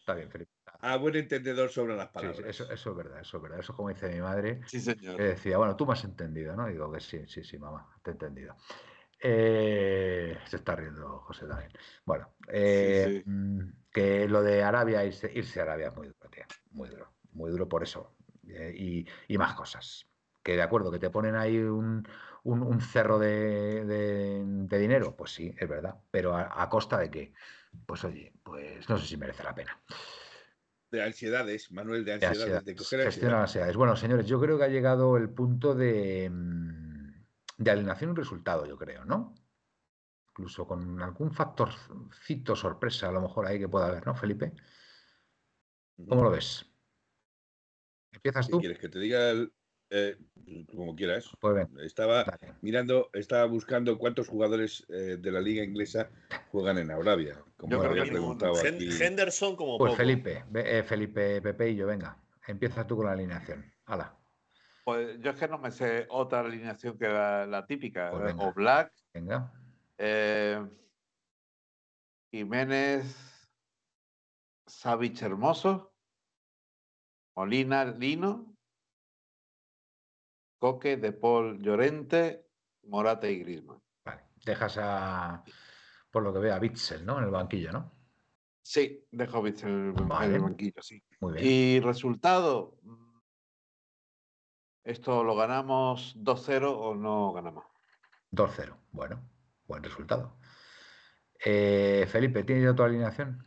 [0.00, 0.50] Está bien, Felipe.
[0.82, 2.38] A buen entendedor sobre las palabras.
[2.38, 3.60] sí, eso, eso es verdad, eso es verdad.
[3.60, 5.16] Eso como dice mi madre, Sí, señor.
[5.16, 6.66] que decía, bueno, tú me has entendido, ¿no?
[6.68, 8.56] Digo que sí, sí, sí, mamá, te he entendido.
[9.22, 11.70] Eh, se está riendo José también.
[12.06, 13.30] Bueno, eh, sí.
[13.30, 13.60] mm,
[13.92, 16.44] que lo de Arabia, irse, irse a Arabia es muy duro, tío.
[16.70, 18.16] Muy duro, muy duro por eso.
[18.48, 20.06] Eh, y, y más cosas.
[20.42, 22.06] Que de acuerdo, que te ponen ahí un,
[22.44, 25.96] un- un cerro de, de- de dinero, pues sí, es verdad.
[26.10, 27.32] Pero a, a costa de qué?
[27.86, 29.82] Pues oye, pues no sé si merece la pena.
[30.90, 33.76] De ansiedades, Manuel, de De ansiedades, ansiedad, de coger gestiona ansiedades.
[33.76, 36.89] Bueno, señores, yo creo que ha llegado el punto de, mm,
[37.60, 39.34] de alineación y resultado, yo creo, ¿no?
[40.30, 44.54] Incluso con algún factorcito sorpresa, a lo mejor ahí que pueda haber, ¿no, Felipe?
[46.08, 46.66] ¿Cómo lo ves?
[48.12, 48.60] ¿Empiezas ¿Qué tú?
[48.60, 49.30] quieres que te diga?
[49.30, 49.52] el-
[49.90, 50.16] eh,
[50.74, 51.28] como quieras.
[51.40, 52.54] Pues Estaba dale.
[52.62, 56.10] mirando, estaba buscando cuántos jugadores eh, de la liga inglesa
[56.52, 57.42] juegan en Arabia.
[57.58, 59.02] Como Yo había preguntado Hen- aquí.
[59.02, 59.96] Henderson como Pues poco.
[59.98, 63.70] Felipe, eh, Felipe, Pepe y yo, venga, empieza tú con la alineación.
[63.84, 64.16] Hala,
[64.84, 68.10] Pues yo es que no me sé otra alineación que la, la típica.
[68.10, 68.44] Pues eh, venga.
[68.44, 69.52] o Black, venga.
[69.98, 70.66] eh,
[72.30, 73.48] Jiménez,
[74.66, 75.92] Savich Hermoso,
[77.36, 78.56] Molina Lino,
[80.58, 82.46] Coque, De Paul Llorente,
[82.84, 83.82] Morata y Griezmann.
[84.04, 84.22] Vale.
[84.44, 85.42] Dejas a,
[86.10, 87.18] por lo que veo, a Bitzel, ¿no?
[87.18, 87.92] En el banquillo, ¿no?
[88.62, 91.02] Sí, dejo Vitz en el, en el banquillo, sí.
[91.20, 91.44] Muy bien.
[91.46, 92.78] Y resultado,
[94.90, 97.64] ¿esto lo ganamos 2-0 o no ganamos?
[98.32, 98.76] 2-0.
[98.92, 99.20] Bueno,
[99.66, 100.36] buen resultado.
[101.44, 103.44] Eh, Felipe, ¿tienes ya tu alineación?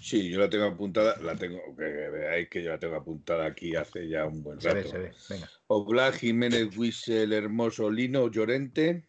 [0.00, 3.74] Sí, yo la tengo apuntada, la tengo, que veáis que yo la tengo apuntada aquí
[3.74, 4.80] hace ya un buen Se rato.
[4.84, 5.14] ve, se ve.
[5.28, 5.50] Venga.
[5.66, 9.08] Oblak, Jiménez, Wissel, Hermoso, Lino, Llorente,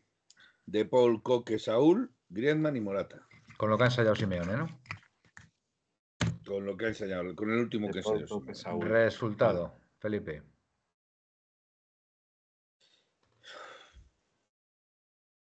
[0.65, 3.27] De Paul, Coque, Saúl, Griezmann y Morata.
[3.57, 4.79] Con lo que ha ensayado Simeone, ¿no?
[6.45, 8.55] Con lo que ha enseñado, con el último que De Simeone.
[8.55, 8.85] Saúl.
[8.87, 10.41] Resultado, Felipe.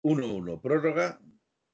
[0.08, 1.20] Uno, uno, prórroga.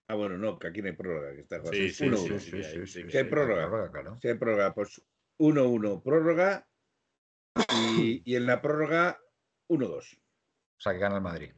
[0.08, 1.32] Ah, bueno, no, que aquí no hay prórroga.
[1.34, 2.16] Que está Sí, sí, 1-1.
[2.40, 3.24] sí, sí, sí, sí, ¿Qué sí.
[3.24, 3.68] prórroga?
[3.68, 4.18] Prórroga.
[4.20, 4.74] Sí, hay prórroga.
[4.74, 5.00] Pues
[5.38, 6.68] 1-1 prórroga
[7.70, 9.20] y, y en la prórroga
[9.68, 10.16] 1-2.
[10.16, 11.52] O sea, que gana el Madrid.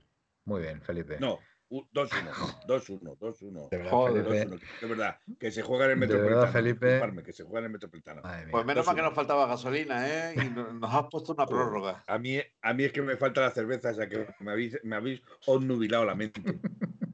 [0.44, 1.18] Muy bien, Felipe.
[1.18, 2.66] No, 2-1.
[2.68, 3.68] 2-1, 2-1.
[3.70, 4.24] De verdad, Joder.
[4.24, 4.56] Felipe.
[4.56, 4.80] 2-1.
[4.80, 6.52] De verdad, que se juega en el De verdad, Metropolitano.
[6.52, 7.22] Felipe.
[7.24, 8.22] que se juega en el Metropolitano.
[8.50, 9.04] Pues menos mal que 2-1.
[9.04, 10.34] nos faltaba gasolina, ¿eh?
[10.36, 12.04] Y no- nos has puesto una prórroga.
[12.06, 14.78] A mí, a mí es que me falta la cerveza, o sea que me habéis,
[14.84, 16.40] me habéis obnubilado la mente.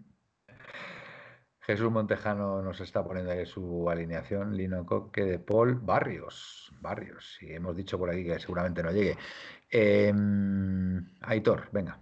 [1.64, 4.56] Jesús Montejano nos está poniendo ahí su alineación.
[4.56, 6.72] Lino Coque de Paul Barrios.
[6.80, 7.38] Barrios.
[7.40, 9.16] Y hemos dicho por aquí que seguramente no llegue.
[9.70, 12.00] Em, Aitor, venga.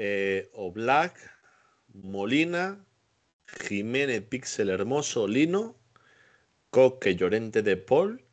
[0.00, 1.18] Eh, Oblak,
[1.92, 2.84] Molina,
[3.46, 5.74] Jiménez Pixel Hermoso, Lino,
[6.70, 8.24] Coque Llorente de Paul,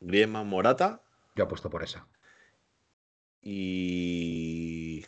[0.00, 1.00] Griezmann Morata
[1.36, 2.08] Yo apuesto por esa.
[3.40, 5.04] y,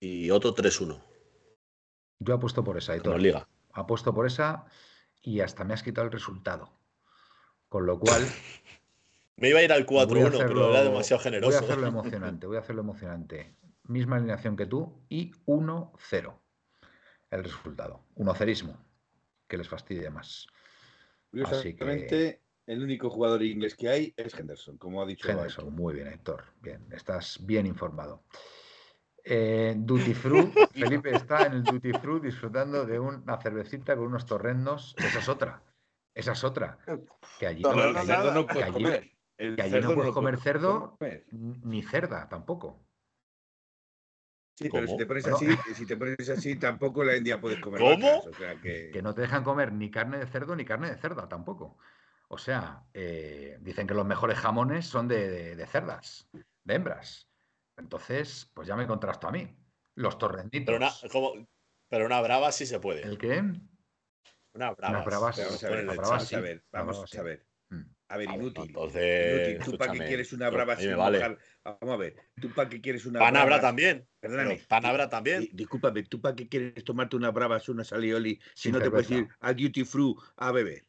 [0.00, 1.00] y otro 3-1
[2.18, 3.46] Yo apuesto por esa, nos liga.
[3.72, 4.66] Apuesto por esa
[5.22, 6.72] y hasta me has quitado el resultado.
[7.68, 8.26] Con lo cual.
[9.36, 11.58] Me iba a ir al voy a 4-1, pero era demasiado Voy a generoso.
[11.58, 13.54] hacerlo emocionante, voy a hacerlo emocionante.
[13.84, 16.38] Misma alineación que tú y 1-0.
[17.30, 18.04] El resultado.
[18.16, 18.76] 1-0ismo.
[19.48, 20.46] Que les fastidie más.
[21.32, 25.28] Que- Curiosamente, el único jugador inglés que hay es Henderson, como ha dicho.
[25.28, 26.44] Henderson, muy bien, Héctor.
[26.60, 28.22] Bien, estás bien informado.
[29.24, 34.26] Eh, Duty Fruit, Felipe está en el Duty Fruit disfrutando de una cervecita con unos
[34.26, 34.94] torrendos.
[34.98, 35.62] Esa es otra.
[36.14, 36.78] Esa es otra.
[37.38, 37.72] Que allí, No,
[38.32, 39.10] No, puedes comer.
[39.36, 40.98] Que allí cerdo no puedes comer cerdo
[41.30, 42.84] ni cerda tampoco.
[44.54, 47.80] Sí, pero si te pones así, si te pones así, tampoco la India puedes comer.
[47.80, 48.06] ¿Cómo?
[48.08, 50.90] vacas, o sea que, Que no te dejan comer ni carne de cerdo ni carne
[50.90, 51.78] de cerda tampoco.
[52.28, 56.28] O sea, eh, dicen que los mejores jamones son de, de- de cerdas,
[56.64, 57.28] de hembras.
[57.76, 59.56] Entonces, pues ya me contrasto a mí.
[59.94, 60.66] Los torrenditos.
[60.66, 61.46] Pero una, como-
[61.88, 63.02] pero una brava sí se puede.
[63.02, 63.42] ¿El qué?
[64.54, 65.04] Una brava.
[65.34, 65.50] Pero
[66.06, 67.46] vamos a ver, vamos ver, a ver.
[67.72, 67.82] Mm.
[68.08, 68.64] A ver, inútil.
[68.66, 69.64] entonces, Inútil.
[69.72, 71.18] Tú para qué quieres una brava sin vale.
[71.18, 71.38] mojar?
[71.64, 73.62] Vamos a ver, tú para qué quieres una Pan habrá brava?
[73.62, 74.06] también.
[74.20, 74.56] Perdóname.
[74.56, 75.40] pero pan habrá también.
[75.40, 78.90] Di- Discúlpame, ¿tú para qué quieres tomarte una bravas, una salioli, si Sin no te
[78.90, 80.86] puedes ir a Duty Free a beber?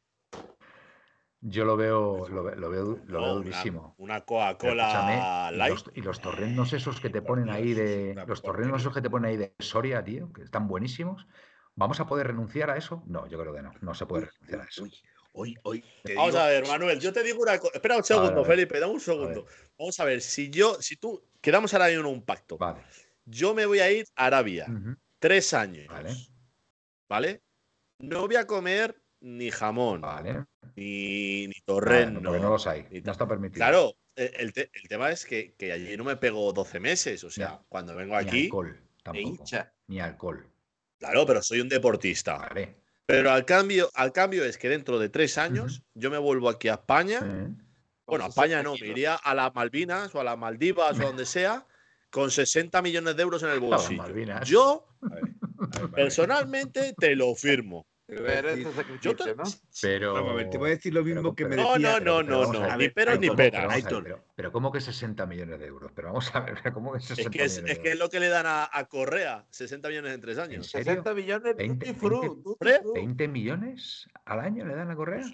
[1.46, 3.96] Yo lo veo, lo, ve- lo veo, lo No, veo una- durísimo.
[3.98, 5.72] Una, escúchame, Coca-Cola y light.
[5.74, 8.12] los, y los torrendos esos que te ponen ahí de.
[8.14, 11.28] una Los torrendos esos que te ponen ahí de Soria, tío, que están buenísimos.
[11.76, 13.04] ¿Vamos a poder renunciar a eso?
[13.08, 13.74] No, yo creo que no.
[13.82, 14.84] No se puede renunciar a eso.
[14.84, 14.94] Uy,
[15.34, 17.74] hoy, hoy, te Vamos digo- a ver, Manuel, yo te digo una cosa.
[17.76, 18.44] Espera un segundo.
[18.46, 19.46] Felipe, dame un segundo.
[19.78, 22.58] Vamos a ver, si yo, si tú, quedamos ahora en un pacto.
[22.58, 22.82] Vale.
[23.26, 24.68] Yo me voy a ir a Arabia,
[25.20, 25.88] tres años.
[25.88, 26.16] Vale.
[27.10, 27.42] ¿Vale?
[28.00, 30.46] No voy a comer ni jamón, Vale.
[30.76, 32.22] ni, ni Vale, torreno.
[32.22, 32.86] porque no los hay.
[32.90, 33.58] ni No está permitido.
[33.60, 37.24] Claro, el, el te- el tema es que, que allí no me pego 12 meses.
[37.24, 37.62] O sea, Ya.
[37.70, 39.28] cuando vengo Ni aquí, alcohol E tampoco.
[39.30, 39.74] hincha.
[39.88, 40.50] Ni alcohol.
[41.00, 42.38] claro, pero soy un deportista.
[42.38, 42.83] Vale.
[43.06, 46.70] Pero al cambio, al cambio es que dentro de tres años yo me vuelvo aquí
[46.70, 47.20] a España.
[48.06, 51.04] Bueno, a España 60 no, me iría a las Malvinas o a las Maldivas o
[51.04, 51.66] donde sea,
[52.10, 54.04] con 60 millones de euros en el bolsillo.
[54.44, 55.88] Yo, A ver, a ver, vale.
[55.90, 57.88] personalmente, te lo firmo.
[58.22, 59.44] Pero decir- te- sacrificio, ¿no?
[59.82, 60.14] Pero.
[60.14, 62.00] Vamos a ver, te voy a decir lo mismo pero- que me No, decía.
[62.00, 63.84] no, no, no, no, ver, ni pero ni ¿cómo- peras.
[63.84, 65.92] pero pero, pero ¿cómo que 60 millones de euros?
[65.96, 68.00] Pero vamos a ver, ¿cómo que 60 Es que es, millones es de que es
[68.00, 70.68] lo que le dan a, a Correa, 60 millones en tres ¿En años.
[70.70, 70.86] serio?
[70.86, 72.80] 60 millones 20, Duty Fruit, 20, Duty ¿Hombre?
[72.82, 72.96] Fruit.
[72.96, 75.26] ¿20 millones al año le dan a Correa?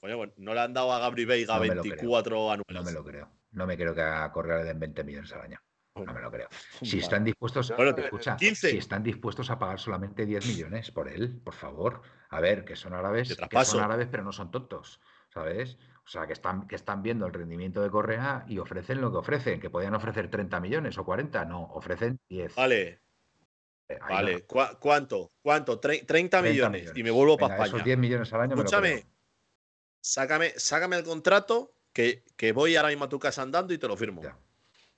[0.00, 2.64] Coño, bueno, no le han dado a Gabri Veiga No me lo 24 anuales.
[2.70, 3.30] No me lo creo.
[3.50, 5.58] No me creo que a Correa le den 20 millones al año.
[6.06, 6.48] No me lo creo.
[6.82, 8.70] Si están dispuestos, Bueno, escucha, 15.
[8.70, 12.02] si están dispuestos a pagar solamente 10 millones por él, por favor.
[12.30, 15.00] A ver, que son árabes, que son árabes, pero no son tontos,
[15.32, 15.78] ¿sabes?
[16.04, 19.18] O sea, que están, que están viendo el rendimiento de Correa y ofrecen lo que
[19.18, 22.54] ofrecen, que podían ofrecer 30 millones o 40, no, ofrecen 10.
[22.54, 23.00] Vale,
[23.88, 24.32] Eh, vale.
[24.34, 24.46] no.
[24.46, 25.32] ¿Cu- ¿Cuánto?
[25.42, 25.80] ¿Cuánto?
[25.80, 26.92] Tre- 30, 30 millones.
[26.94, 27.76] Y me vuelvo para Venga, España.
[27.78, 29.06] Esos 10 millones al año me lo Escúchame.
[30.00, 33.88] Sácame, sácame el contrato que, que voy ahora mismo a tu casa andando y te
[33.88, 34.22] lo firmo.
[34.22, 34.38] Ya.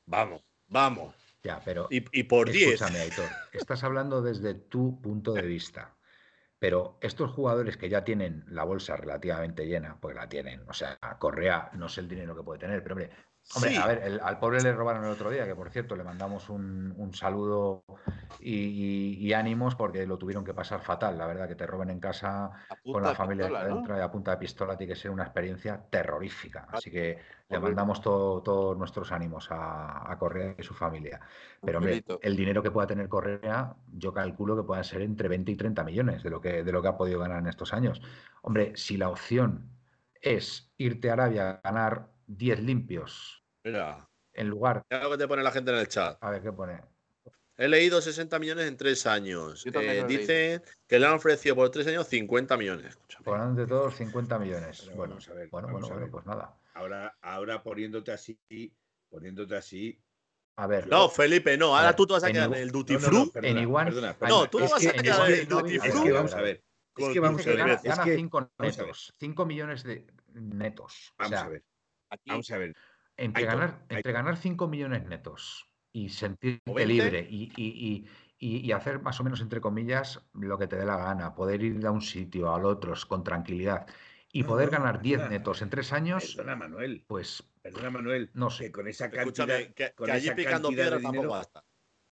[0.07, 1.15] Vamos, vamos.
[1.43, 2.75] Ya, pero Y, y por 10.
[2.75, 5.97] Escúchame, Aitor, estás hablando desde tu punto de vista.
[6.59, 10.99] Pero estos jugadores que ya tienen la bolsa relativamente llena, porque la tienen, o sea,
[11.19, 13.11] Correa no sé el dinero que puede tener, pero hombre,
[13.55, 13.77] hombre Sí.
[13.77, 16.49] a ver, el- al pobre le robaron el otro día, que por cierto le mandamos
[16.51, 17.83] un, un saludo
[18.39, 21.91] y, y- y ánimos porque lo tuvieron que pasar fatal, la verdad, que te roben
[21.91, 22.51] en casa
[22.93, 23.75] con la familia pistola, ¿no?
[23.77, 26.67] dentro y a punta de pistola tiene que ser una experiencia terrorífica.
[26.71, 31.21] Así que le mandamos todo- todos nuestros ánimos a, a Correa y su familia.
[31.61, 35.51] Pero hombre, el dinero que pueda tener Correa, yo calculo que puedan ser entre 20
[35.53, 38.01] y 30 millones de lo que, de lo que ha podido ganar en estos años.
[38.43, 39.71] Hombre, si la opción
[40.23, 44.83] es irte a Arabia a ganar 10 limpios Mira, en lugar.
[44.91, 46.17] mira lo que te pone la gente en el chat.
[46.23, 46.81] A ver qué pone.
[47.57, 49.67] He leído 60 millones en tres años.
[49.67, 52.87] Eh, dicen que le han ofrecido por tres años 50 millones.
[52.87, 53.25] Escúchame.
[53.25, 54.81] Por de todos, 50 millones.
[54.85, 56.11] Pero bueno, vamos a ver, bueno, vamos bueno, a bueno, ver.
[56.11, 56.57] pues nada.
[56.73, 58.39] Ahora, ahora poniéndote así,
[59.11, 60.01] poniéndote así.
[60.57, 61.77] A ver, No, Felipe, no.
[61.77, 63.19] Ahora ver, tú te vas a quedar en el Duty No, no, Free.
[63.19, 64.51] no, perdona, En Iguan- perdona, No, perdona.
[64.51, 66.03] tú te Es vas que- a es quedar que- en el Duty es Free.
[66.03, 66.65] que vamos a ver.
[66.97, 67.57] Es que vamos a ver.
[67.59, 68.87] gana, Es gana que 5 vamos a ver.
[68.87, 71.13] netos, 5 millones de netos.
[71.13, 71.65] O Vamos sea, a ver.
[72.11, 72.77] Aquí, Vamos a ver.
[73.21, 76.93] Entre Aitor, ganar, entre ganar 5 millones netos y sentirte ¿O 20?
[76.93, 78.07] libre y, y- y-
[78.39, 81.63] y- y hacer más o menos, entre comillas, lo que te dé la gana, poder
[81.63, 83.87] ir de un sitio al otro con tranquilidad
[84.33, 85.39] y No, poder no, ganar 10 perdona.
[85.39, 87.05] netos en 3 años, Perdona, Manuel.
[87.07, 88.31] pues Perdona, Manuel.
[88.33, 88.67] No sé.
[88.67, 89.51] Que con esa cantidad.
[89.51, 91.65] Escúchame, que, con que allí esa picando de piedras tampoco dinero- basta.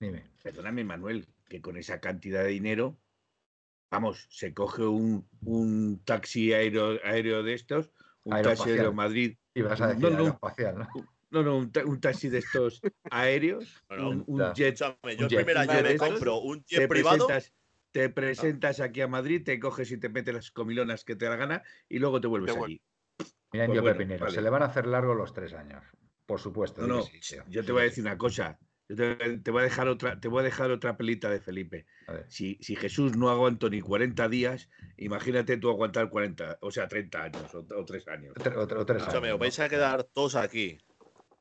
[0.00, 0.30] dime.
[0.42, 2.98] Perdóname, Manuel, que con esa cantidad de dinero,
[3.90, 7.92] vamos, se coge un, un taxi aéreo, aéreo de estos,
[8.24, 9.36] un taxi aéreo Madrid.
[9.56, 10.38] Y vas a No, decir no.
[10.74, 11.06] ¿no?
[11.30, 12.80] No, no, un, ta- un taxi de estos
[13.10, 14.76] aéreos, Bueno, un, un jet.
[14.78, 17.26] Yo Un el primer jet, me jet de compro un jet Te privado.
[17.26, 17.52] presentas,
[17.92, 21.32] te presentas aquí a Madrid, te coges y te metes las comilonas que te da
[21.32, 22.80] la gana y luego te vuelves Te allí.
[23.52, 24.34] Mira, Pues yo bueno, Pepinero, vale.
[24.34, 25.82] se le van a hacer largos los 3 años.
[26.26, 26.82] Por supuesto.
[26.82, 28.58] No, no, sí, yo te voy a decir una cosa.
[28.88, 31.86] Te, te voy a dejar otra, te voy a dejar otra pelita de Felipe.
[32.28, 37.22] Si, si Jesús no aguantó ni 40 días, imagínate tú aguantar 40, o sea, 30
[37.24, 38.34] años o, o 3 años.
[38.54, 39.38] O o tres Escúchame, años, os ¿no?
[39.40, 40.78] vais a quedar todos aquí.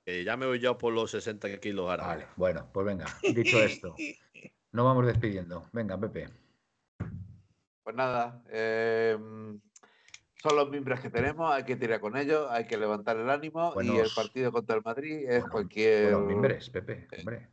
[0.05, 2.07] Que ya me voy yo por los 60 kilos ahora.
[2.07, 3.95] Vale, bueno, pues venga, dicho esto,
[4.71, 5.69] nos vamos despidiendo.
[5.73, 6.29] Venga, Pepe.
[7.83, 9.17] Pues nada, eh,
[10.45, 13.73] son los mimbres que tenemos, hay que tirar con ellos, hay que levantar el ánimo
[13.81, 16.13] y el partido contra el Madrid es Bueno, cualquier...
[16.13, 17.49] Bueno, mimbres, Pepe, hombre.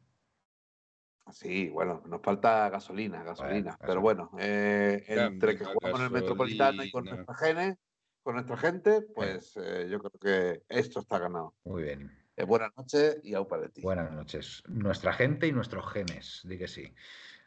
[1.31, 3.79] Sí, bueno, nos falta gasolina, gasolina.
[3.81, 4.29] Pero gasolina.
[4.29, 7.25] bueno, eh, entre que jugamos en el Metropolitano y con gasolina.
[7.25, 7.79] nuestra genes,
[8.23, 11.55] con nuestra gente, pues eh, yo creo que esto está ganado.
[11.65, 12.11] Muy bien.
[12.37, 13.81] Eh, buenas noches y au para ti.
[13.81, 14.63] Buenas noches.
[14.69, 16.95] Nuestra gente y nuestros genes, di que sí.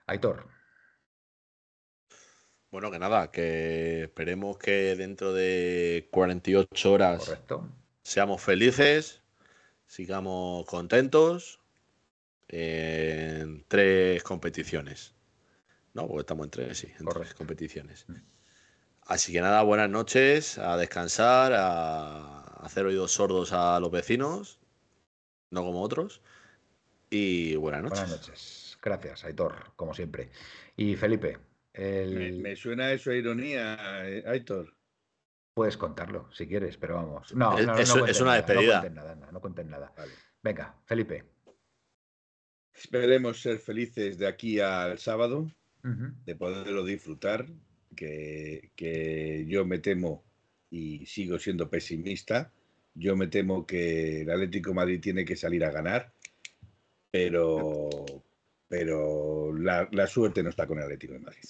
[0.07, 0.47] Aitor,
[2.75, 7.69] Bueno, que nada, que esperemos que dentro de 48 horas correcto.
[8.03, 9.21] seamos felices,
[9.87, 11.61] sigamos contentos
[12.49, 15.15] en tres competiciones.
[15.93, 18.07] No, porque estamos en tres, sí, en tres competiciones.
[19.03, 24.59] Así que nada, buenas noches, a descansar, a hacer oídos sordos a los vecinos,
[25.49, 26.19] no como otros.
[27.09, 27.99] Y buenas noches.
[28.01, 28.77] Buenas noches.
[28.81, 30.29] Gracias, Aitor, como siempre.
[30.75, 31.39] Y Felipe,
[31.75, 34.73] el- Me, me suena eso a ironía, eh, Aitor.
[35.53, 37.33] puedes contarlo si quieres, pero vamos.
[37.33, 38.75] No, Es- no, no es- cuentes es una nada, despedida.
[39.31, 39.93] No cuentes nada, no, nada.
[39.97, 40.11] Vale.
[40.43, 41.23] Venga, Felipe.
[42.73, 45.49] Esperemos ser felices de aquí al sábado,
[45.81, 47.45] de poderlo disfrutar,
[47.95, 50.25] que, que yo me temo
[50.69, 52.51] y sigo siendo pesimista.
[52.95, 56.11] Yo me temo que el Atlético de Madrid tiene que salir a ganar,
[57.11, 57.89] pero,
[58.67, 61.43] pero la, la suerte no está con el Atlético de Madrid.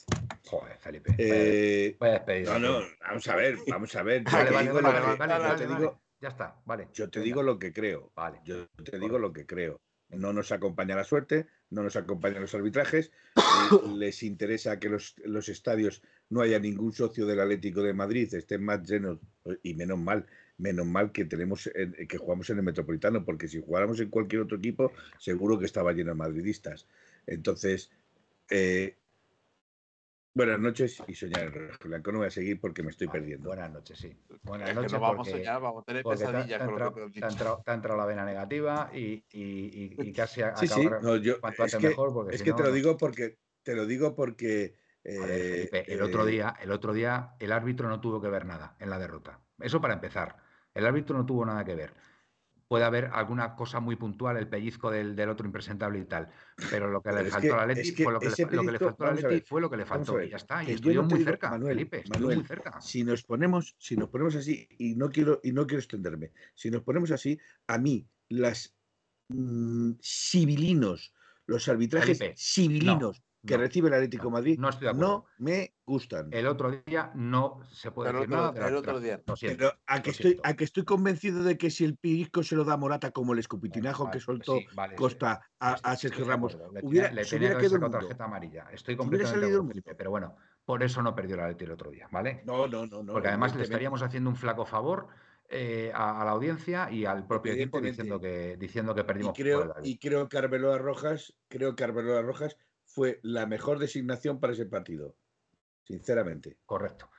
[0.46, 1.16] Joder, Felipe.
[1.18, 2.60] Eh, vaya despedida.
[2.60, 4.24] no, no, vamos a ver, vamos a ver.
[4.32, 6.88] Vale, vale, vale, vale, vale, vale, digo- Ya está, vale.
[6.94, 8.12] yo te Venga, digo lo que creo.
[8.16, 8.40] Vale.
[8.46, 9.80] Yo te digo lo que creo.
[10.10, 13.12] No nos acompaña la suerte, no nos acompañan los arbitrajes.
[13.98, 18.64] les interesa que los, los estadios no haya ningún socio del Atlético de Madrid, estén
[18.64, 19.20] más llenos
[19.64, 20.26] y menos mal,
[20.58, 21.70] menos mal que tenemos
[22.08, 25.92] que jugamos en el Metropolitano, porque si jugáramos en cualquier otro equipo, seguro que estaba
[25.92, 26.88] lleno de madridistas.
[27.28, 27.92] Entonces,
[28.50, 28.98] eh,
[30.34, 32.12] buenas noches y soñar en rojo y blanco.
[32.12, 33.48] No voy a seguir porque me estoy perdiendo.
[33.50, 34.16] Buenas noches, sí.
[34.44, 34.92] Buenas es que noches.
[34.94, 36.72] no vamos porque- a soñar, vamos a tener porque te, ha- pesadillas te ha lo
[36.72, 37.28] que entrado, te has te ha dicho.
[37.30, 40.88] entrado- te ha entrado la vena negativa y, y- y- y casi a- Sí, sí,
[41.02, 42.14] no, yo, cuanto es antes que, mejor.
[42.14, 45.50] Porque es si que no, te lo digo porque te lo digo porque ver, eh,
[45.70, 48.76] Felipe, el otro eh, día, el otro día el árbitro no tuvo que ver nada
[48.80, 49.40] en la derrota.
[49.60, 50.38] Eso para empezar.
[50.74, 51.94] El árbitro no tuvo nada que ver.
[52.68, 56.30] Puede haber alguna cosa muy puntual, el pellizco del, del otro impresentable y tal,
[56.72, 58.36] pero lo que Pero le faltó que- Atleti es que fue lo que, le, lo
[58.48, 60.38] que le pellizco- faltó a Atleti ver, fue lo que le a faltó y ya
[60.38, 60.64] está.
[60.64, 62.82] Y no te muy digo- cerca, Manuel, Felipe, Manuel, muy cerca.
[62.82, 66.72] si nos ponemos, si nos ponemos así, y no quiero, y no quiero extenderme, si
[66.72, 68.76] nos ponemos así, a mí, las
[69.30, 71.14] mm, civilinos,
[71.46, 75.08] los arbitrajes Felipe, civilinos que no, recibe el Atlético de Madrid no estoy de acuerdo.
[75.08, 76.30] no me gustan.
[76.32, 79.22] El otro día no se puede El decir otro- nada el otro día.
[79.26, 80.50] Lo siento, Pero a que, estoy, siento.
[80.50, 83.34] a que estoy convencido de que si el Pirisco se lo da a Morata como
[83.34, 84.98] el escupitinajo que soltó sí, vale, sí.
[84.98, 86.58] Costa a, Sergio Ramos.
[86.74, 88.68] Le hubiera, le se hubiera quedado tarjeta amarilla.
[88.72, 89.66] Estoy completamente salido
[89.98, 90.36] pero bueno,
[90.66, 92.42] por eso no perdió el Atleti el otro día, ¿vale?
[92.46, 93.14] No, no, no, no.
[93.14, 95.08] Porque además le estaríamos haciendo un flaco favor
[95.48, 99.38] eh, a, a la audiencia y al propio equipo diciendo que, diciendo que y perdimos
[99.38, 102.58] el creo, y creo que Arbeloa Rojas, creo que Arbeloa Rojas
[102.96, 105.16] fue la mejor designación para ese partido.
[105.84, 106.58] Sinceramente.
[106.66, 107.10] Correcto.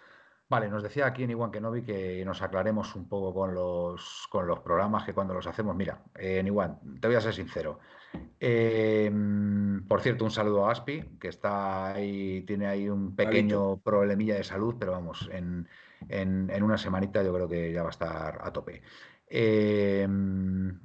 [0.49, 4.47] Vale, nos decía aquí en Iwan Kenobi que nos aclaremos un poco con los, con
[4.47, 5.77] los programas que cuando los hacemos.
[5.77, 7.81] Mira, en Iwan, te voy a ser sincero.
[8.41, 14.37] Em, por cierto, un saludo a Aspi, que está ahí, tiene ahí un pequeño problemilla
[14.37, 15.69] de salud, pero vamos, en,
[16.09, 18.83] en, una semanita yo creo que ya va a estar a tope.
[19.29, 20.79] Em,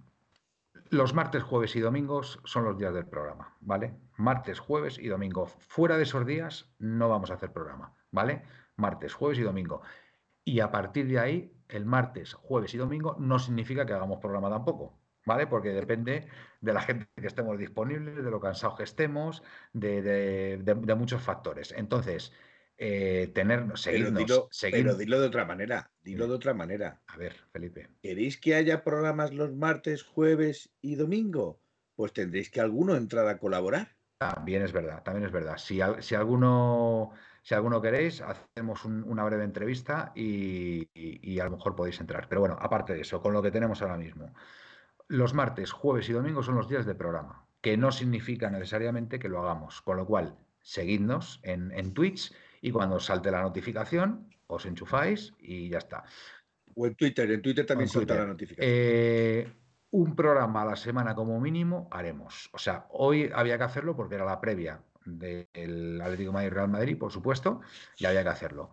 [0.92, 3.98] los martes, jueves y domingos son los días del programa, ¿vale?
[4.18, 5.46] Martes, jueves y domingo.
[5.46, 8.44] Fuera de esos días no vamos a hacer programa, ¿vale?
[8.76, 9.82] Martes, jueves y domingo.
[10.44, 14.50] Y a partir de ahí, el martes, jueves y domingo no significa que hagamos programa
[14.50, 15.48] tampoco, ¿vale?
[15.48, 16.28] Porque depende
[16.60, 21.72] de la gente que estemos disponibles, de lo cansados que estemos, de muchos factores.
[21.72, 22.34] Entonces,
[22.84, 27.00] eh, tener, seguirnos, pero dilo, de otra manera, dilo de otra manera.
[27.06, 27.92] A ver, Felipe.
[28.02, 31.62] ¿Queréis que haya programas los martes, jueves y domingo?
[31.96, 33.96] Pues tendréis que alguno entrar a colaborar.
[34.18, 35.58] También es verdad, también es verdad.
[35.58, 37.12] Si, si alguno
[37.44, 42.28] si alguno queréis, hacemos una breve entrevista y, y, a lo mejor podéis entrar.
[42.30, 44.34] Pero bueno, aparte de eso, con lo que tenemos ahora mismo.
[45.08, 49.30] Los martes, jueves y domingos son los días de programa, que no significa necesariamente que
[49.30, 49.82] lo hagamos.
[49.84, 55.70] Con lo cual, seguidnos en, en Twitch y cuando salte la notificación, os enchufáis y
[55.70, 56.04] ya está.
[56.76, 58.68] O en Twitter, en Twitter también salta la notificación.
[58.70, 59.52] Eh,
[59.92, 62.50] un programa a la semana como mínimo haremos.
[62.54, 66.98] O sea, hoy había que hacerlo porque era la previa del Atlético Madrid Real Madrid,
[66.98, 67.62] por supuesto,
[67.98, 68.72] y había que hacerlo.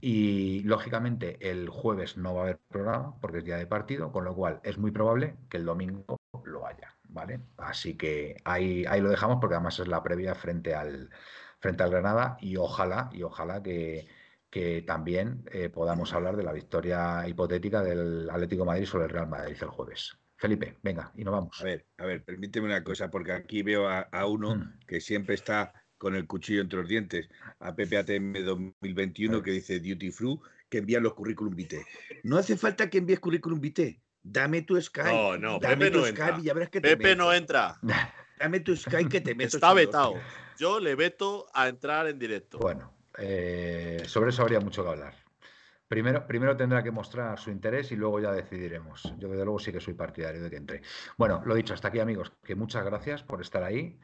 [0.00, 4.24] Y lógicamente el jueves no va a haber programa porque es día de partido, con
[4.24, 7.40] lo cual es muy probable que el domingo lo haya, ¿vale?
[7.56, 11.10] Así que ahí, ahí lo dejamos porque además es la previa frente al,
[11.60, 14.06] frente al Granada y ojalá, y ojalá que,
[14.84, 19.56] también eh, podamos hablar de la victoria hipotética del Atlético Madrid sobre el Real Madrid
[19.60, 20.18] el jueves.
[20.36, 21.60] Felipe, venga, y nos vamos.
[21.60, 24.78] A ver, a ver, permíteme una cosa, porque aquí veo a, uno mm.
[24.88, 27.28] que siempre está con el cuchillo entre los dientes,
[27.60, 31.84] a PPATM 2021, que dice Duty Free, que envía los currículum vitae.
[32.22, 34.00] No hace falta que envíes currículum vitae.
[34.22, 35.10] Dame tu Skype.
[35.10, 36.38] No, no, Pepe no entra.
[36.80, 37.78] Pepe no entra.
[38.38, 39.58] Dame tu Skype que te meto.
[39.58, 40.14] Está vetado.
[40.60, 42.58] Yo le veto a entrar en directo.
[42.58, 45.14] Bueno, eh, sobre eso habría mucho que hablar.
[45.88, 49.14] Primero, primero tendrá que mostrar su interés y luego ya decidiremos.
[49.16, 50.82] Yo desde luego sí que soy partidario de que entre.
[51.16, 53.98] Bueno, lo dicho, hasta aquí amigos, que muchas gracias por estar ahí,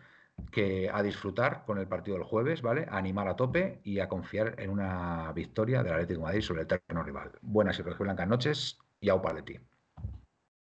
[0.51, 2.87] que a disfrutar con el partido del jueves, ¿vale?
[2.89, 6.63] A animar a tope y a confiar en una victoria del Atlético de Madrid sobre
[6.63, 7.33] el terreno rival.
[7.43, 9.61] Buenas y blancas noches y au paleti.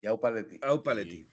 [0.02, 0.60] Y au paleti.
[0.64, 1.32] Au paleti.